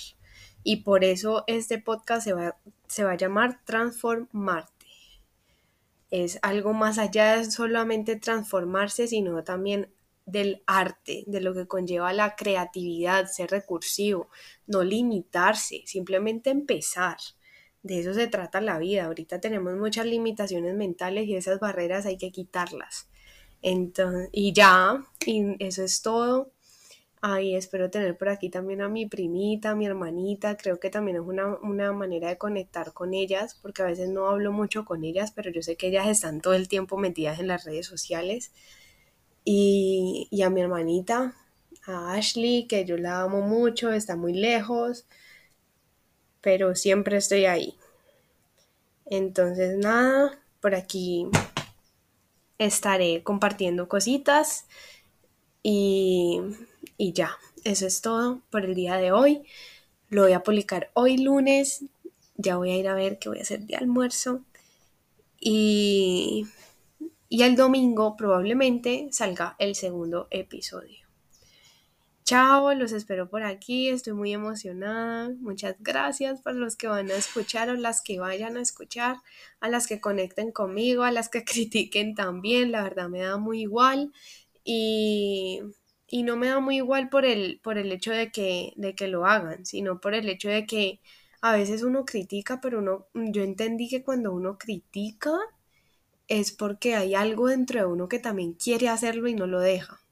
Y 0.62 0.76
por 0.76 1.04
eso 1.04 1.44
este 1.46 1.78
podcast 1.78 2.24
se 2.24 2.32
va, 2.32 2.56
se 2.86 3.04
va 3.04 3.12
a 3.12 3.16
llamar 3.18 3.60
Transformarte. 3.66 4.86
Es 6.10 6.38
algo 6.40 6.72
más 6.72 6.96
allá 6.96 7.36
de 7.36 7.50
solamente 7.50 8.16
transformarse, 8.16 9.08
sino 9.08 9.44
también 9.44 9.92
del 10.24 10.62
arte, 10.66 11.24
de 11.26 11.42
lo 11.42 11.52
que 11.52 11.66
conlleva 11.66 12.14
la 12.14 12.34
creatividad, 12.34 13.26
ser 13.26 13.50
recursivo, 13.50 14.30
no 14.66 14.84
limitarse, 14.84 15.82
simplemente 15.84 16.48
empezar 16.48 17.18
de 17.82 18.00
eso 18.00 18.14
se 18.14 18.28
trata 18.28 18.60
la 18.60 18.78
vida. 18.78 19.06
Ahorita 19.06 19.40
tenemos 19.40 19.76
muchas 19.76 20.06
limitaciones 20.06 20.74
mentales 20.74 21.26
y 21.26 21.36
esas 21.36 21.60
barreras 21.60 22.06
hay 22.06 22.16
que 22.18 22.32
quitarlas. 22.32 23.08
Entonces, 23.62 24.28
y 24.32 24.52
ya, 24.52 25.04
y 25.26 25.56
eso 25.64 25.82
es 25.82 26.02
todo. 26.02 26.52
Ay, 27.20 27.56
espero 27.56 27.90
tener 27.90 28.16
por 28.16 28.28
aquí 28.28 28.48
también 28.48 28.80
a 28.80 28.88
mi 28.88 29.06
primita, 29.06 29.70
a 29.70 29.74
mi 29.74 29.86
hermanita. 29.86 30.56
Creo 30.56 30.78
que 30.78 30.90
también 30.90 31.16
es 31.16 31.22
una, 31.24 31.92
manera 31.92 32.28
de 32.28 32.38
conectar 32.38 32.92
con 32.92 33.12
ellas, 33.14 33.58
porque 33.60 33.82
a 33.82 33.86
veces 33.86 34.08
no 34.08 34.28
hablo 34.28 34.52
mucho 34.52 34.84
con 34.84 35.04
ellas, 35.04 35.32
pero 35.32 35.50
yo 35.50 35.62
sé 35.62 35.76
que 35.76 35.88
ellas 35.88 36.06
están 36.08 36.40
todo 36.40 36.54
el 36.54 36.68
tiempo 36.68 36.96
metidas 36.96 37.40
en 37.40 37.48
las 37.48 37.64
redes 37.64 37.86
sociales. 37.86 38.52
Y, 39.44 40.28
y 40.30 40.42
a 40.42 40.50
mi 40.50 40.60
hermanita, 40.60 41.34
a 41.86 42.12
Ashley, 42.14 42.66
que 42.68 42.84
yo 42.84 42.96
la 42.98 43.22
amo 43.22 43.40
mucho, 43.40 43.92
está 43.92 44.16
muy 44.16 44.34
lejos 44.34 45.06
pero 46.40 46.74
siempre 46.74 47.16
estoy 47.16 47.46
ahí. 47.46 47.76
Entonces, 49.06 49.76
nada, 49.78 50.38
por 50.60 50.74
aquí 50.74 51.26
estaré 52.58 53.22
compartiendo 53.22 53.88
cositas 53.88 54.66
y, 55.62 56.40
y 56.96 57.12
ya, 57.12 57.38
eso 57.64 57.86
es 57.86 58.00
todo 58.00 58.42
por 58.50 58.64
el 58.64 58.74
día 58.74 58.96
de 58.96 59.12
hoy. 59.12 59.42
Lo 60.10 60.22
voy 60.22 60.32
a 60.32 60.42
publicar 60.42 60.90
hoy 60.94 61.18
lunes, 61.18 61.84
ya 62.36 62.56
voy 62.56 62.70
a 62.70 62.76
ir 62.76 62.88
a 62.88 62.94
ver 62.94 63.18
qué 63.18 63.28
voy 63.28 63.38
a 63.38 63.42
hacer 63.42 63.60
de 63.60 63.76
almuerzo 63.76 64.42
y, 65.40 66.46
y 67.28 67.42
el 67.42 67.56
domingo 67.56 68.16
probablemente 68.16 69.08
salga 69.12 69.56
el 69.58 69.74
segundo 69.74 70.28
episodio. 70.30 71.07
Chao, 72.28 72.74
los 72.74 72.92
espero 72.92 73.30
por 73.30 73.42
aquí, 73.42 73.88
estoy 73.88 74.12
muy 74.12 74.34
emocionada. 74.34 75.30
Muchas 75.40 75.76
gracias 75.80 76.42
por 76.42 76.54
los 76.54 76.76
que 76.76 76.86
van 76.86 77.10
a 77.10 77.14
escuchar 77.14 77.70
o 77.70 77.74
las 77.74 78.02
que 78.02 78.20
vayan 78.20 78.58
a 78.58 78.60
escuchar, 78.60 79.16
a 79.60 79.70
las 79.70 79.86
que 79.86 79.98
conecten 79.98 80.52
conmigo, 80.52 81.04
a 81.04 81.10
las 81.10 81.30
que 81.30 81.42
critiquen 81.46 82.14
también, 82.14 82.70
la 82.70 82.82
verdad 82.82 83.08
me 83.08 83.20
da 83.20 83.38
muy 83.38 83.62
igual 83.62 84.12
y, 84.62 85.60
y 86.06 86.22
no 86.22 86.36
me 86.36 86.48
da 86.48 86.60
muy 86.60 86.76
igual 86.76 87.08
por 87.08 87.24
el, 87.24 87.60
por 87.62 87.78
el 87.78 87.90
hecho 87.92 88.12
de 88.12 88.30
que, 88.30 88.74
de 88.76 88.94
que 88.94 89.08
lo 89.08 89.24
hagan, 89.24 89.64
sino 89.64 89.98
por 89.98 90.12
el 90.12 90.28
hecho 90.28 90.50
de 90.50 90.66
que 90.66 91.00
a 91.40 91.54
veces 91.54 91.82
uno 91.82 92.04
critica, 92.04 92.60
pero 92.60 92.80
uno, 92.80 93.06
yo 93.14 93.42
entendí 93.42 93.88
que 93.88 94.02
cuando 94.04 94.34
uno 94.34 94.58
critica 94.58 95.32
es 96.28 96.52
porque 96.52 96.94
hay 96.94 97.14
algo 97.14 97.48
dentro 97.48 97.80
de 97.80 97.86
uno 97.86 98.06
que 98.08 98.18
también 98.18 98.52
quiere 98.52 98.90
hacerlo 98.90 99.28
y 99.28 99.34
no 99.34 99.46
lo 99.46 99.60
deja. 99.60 100.02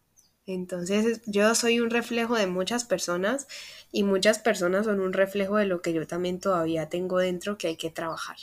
Entonces 0.47 1.23
yo 1.27 1.55
soy 1.55 1.81
un 1.81 1.91
reflejo 1.91 2.37
de 2.37 2.47
muchas 2.47 2.85
personas 2.85 3.49
y 3.91 4.05
muchas 4.05 4.39
personas 4.39 4.87
son 4.87 5.01
un 5.01 5.13
reflejo 5.13 5.57
de 5.57 5.67
lo 5.67 5.83
que 5.83 5.93
yo 5.93 6.07
también 6.07 6.39
todavía 6.41 6.89
tengo 6.89 7.19
dentro 7.19 7.59
que 7.59 7.69
hay 7.69 7.77
que 7.77 7.91
trabajar. 7.91 8.37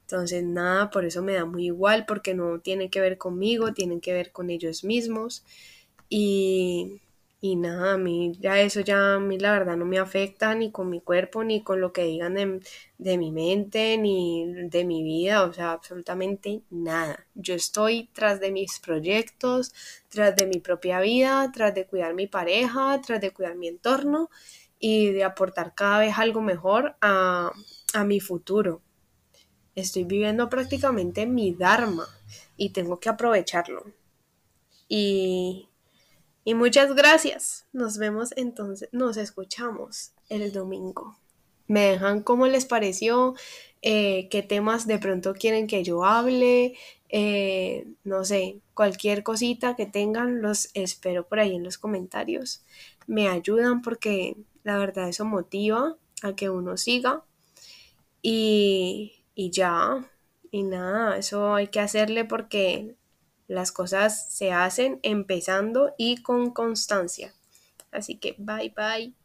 Entonces 0.00 0.42
nada, 0.44 0.90
por 0.90 1.04
eso 1.04 1.22
me 1.22 1.34
da 1.34 1.44
muy 1.44 1.66
igual 1.66 2.06
porque 2.06 2.34
no 2.34 2.58
tiene 2.60 2.90
que 2.90 3.00
ver 3.00 3.18
conmigo, 3.18 3.72
tienen 3.72 4.00
que 4.00 4.12
ver 4.12 4.32
con 4.32 4.50
ellos 4.50 4.84
mismos 4.84 5.44
y 6.08 7.00
y 7.44 7.56
nada, 7.56 7.92
a 7.92 7.98
mí 7.98 8.32
ya 8.40 8.58
eso 8.62 8.80
ya 8.80 9.16
a 9.16 9.20
mí 9.20 9.38
la 9.38 9.52
verdad 9.52 9.76
no 9.76 9.84
me 9.84 9.98
afecta 9.98 10.54
ni 10.54 10.70
con 10.72 10.88
mi 10.88 11.02
cuerpo, 11.02 11.44
ni 11.44 11.62
con 11.62 11.78
lo 11.78 11.92
que 11.92 12.04
digan 12.04 12.36
de, 12.96 13.18
mi 13.18 13.32
mente, 13.32 13.98
ni 13.98 14.46
de 14.70 14.84
mi 14.86 15.02
vida, 15.02 15.42
o 15.42 15.52
sea, 15.52 15.72
absolutamente 15.72 16.62
nada. 16.70 17.26
Yo 17.34 17.54
estoy 17.54 18.08
tras 18.14 18.40
de 18.40 18.50
mis 18.50 18.78
proyectos, 18.78 19.74
tras 20.08 20.34
de 20.34 20.46
mi 20.46 20.58
propia 20.58 21.00
vida, 21.00 21.52
tras 21.52 21.74
de 21.74 21.86
cuidar 21.86 22.14
mi 22.14 22.26
pareja, 22.26 22.98
tras 23.02 23.20
de 23.20 23.30
cuidar 23.30 23.56
mi 23.56 23.68
entorno 23.68 24.30
y 24.78 25.12
de 25.12 25.24
aportar 25.24 25.74
cada 25.74 25.98
vez 25.98 26.16
algo 26.16 26.40
mejor 26.40 26.96
a, 27.02 27.52
a 27.92 28.04
mi 28.04 28.20
futuro. 28.20 28.80
Estoy 29.74 30.04
viviendo 30.04 30.48
prácticamente 30.48 31.26
mi 31.26 31.52
Dharma 31.54 32.06
y 32.56 32.70
tengo 32.70 32.98
que 32.98 33.10
aprovecharlo. 33.10 33.84
Y 34.88 35.68
y 36.44 36.54
muchas 36.54 36.94
gracias. 36.94 37.66
Nos 37.72 37.98
vemos 37.98 38.32
entonces, 38.36 38.88
nos 38.92 39.16
escuchamos 39.16 40.12
el 40.28 40.52
domingo. 40.52 41.18
Me 41.66 41.92
dejan 41.92 42.22
cómo 42.22 42.46
les 42.46 42.66
pareció, 42.66 43.34
eh, 43.80 44.28
qué 44.30 44.42
temas 44.42 44.86
de 44.86 44.98
pronto 44.98 45.32
quieren 45.34 45.66
que 45.66 45.82
yo 45.82 46.04
hable, 46.04 46.74
eh, 47.08 47.86
no 48.04 48.24
sé, 48.24 48.60
cualquier 48.74 49.22
cosita 49.22 49.76
que 49.76 49.86
tengan, 49.86 50.42
los 50.42 50.68
espero 50.74 51.26
por 51.26 51.40
ahí 51.40 51.54
en 51.54 51.64
los 51.64 51.78
comentarios. 51.78 52.62
Me 53.06 53.28
ayudan 53.28 53.80
porque 53.80 54.36
la 54.62 54.76
verdad 54.78 55.08
eso 55.08 55.24
motiva 55.24 55.96
a 56.22 56.34
que 56.34 56.50
uno 56.50 56.76
siga. 56.76 57.24
Y, 58.20 59.12
y 59.34 59.50
ya, 59.50 60.10
y 60.50 60.62
nada, 60.62 61.16
eso 61.18 61.54
hay 61.54 61.68
que 61.68 61.80
hacerle 61.80 62.24
porque 62.24 62.96
las 63.46 63.72
cosas 63.72 64.32
se 64.32 64.52
hacen 64.52 65.00
empezando 65.02 65.94
y 65.98 66.22
con 66.22 66.50
constancia. 66.50 67.34
Así 67.90 68.16
que 68.16 68.34
bye 68.38 68.72
bye. 68.76 69.23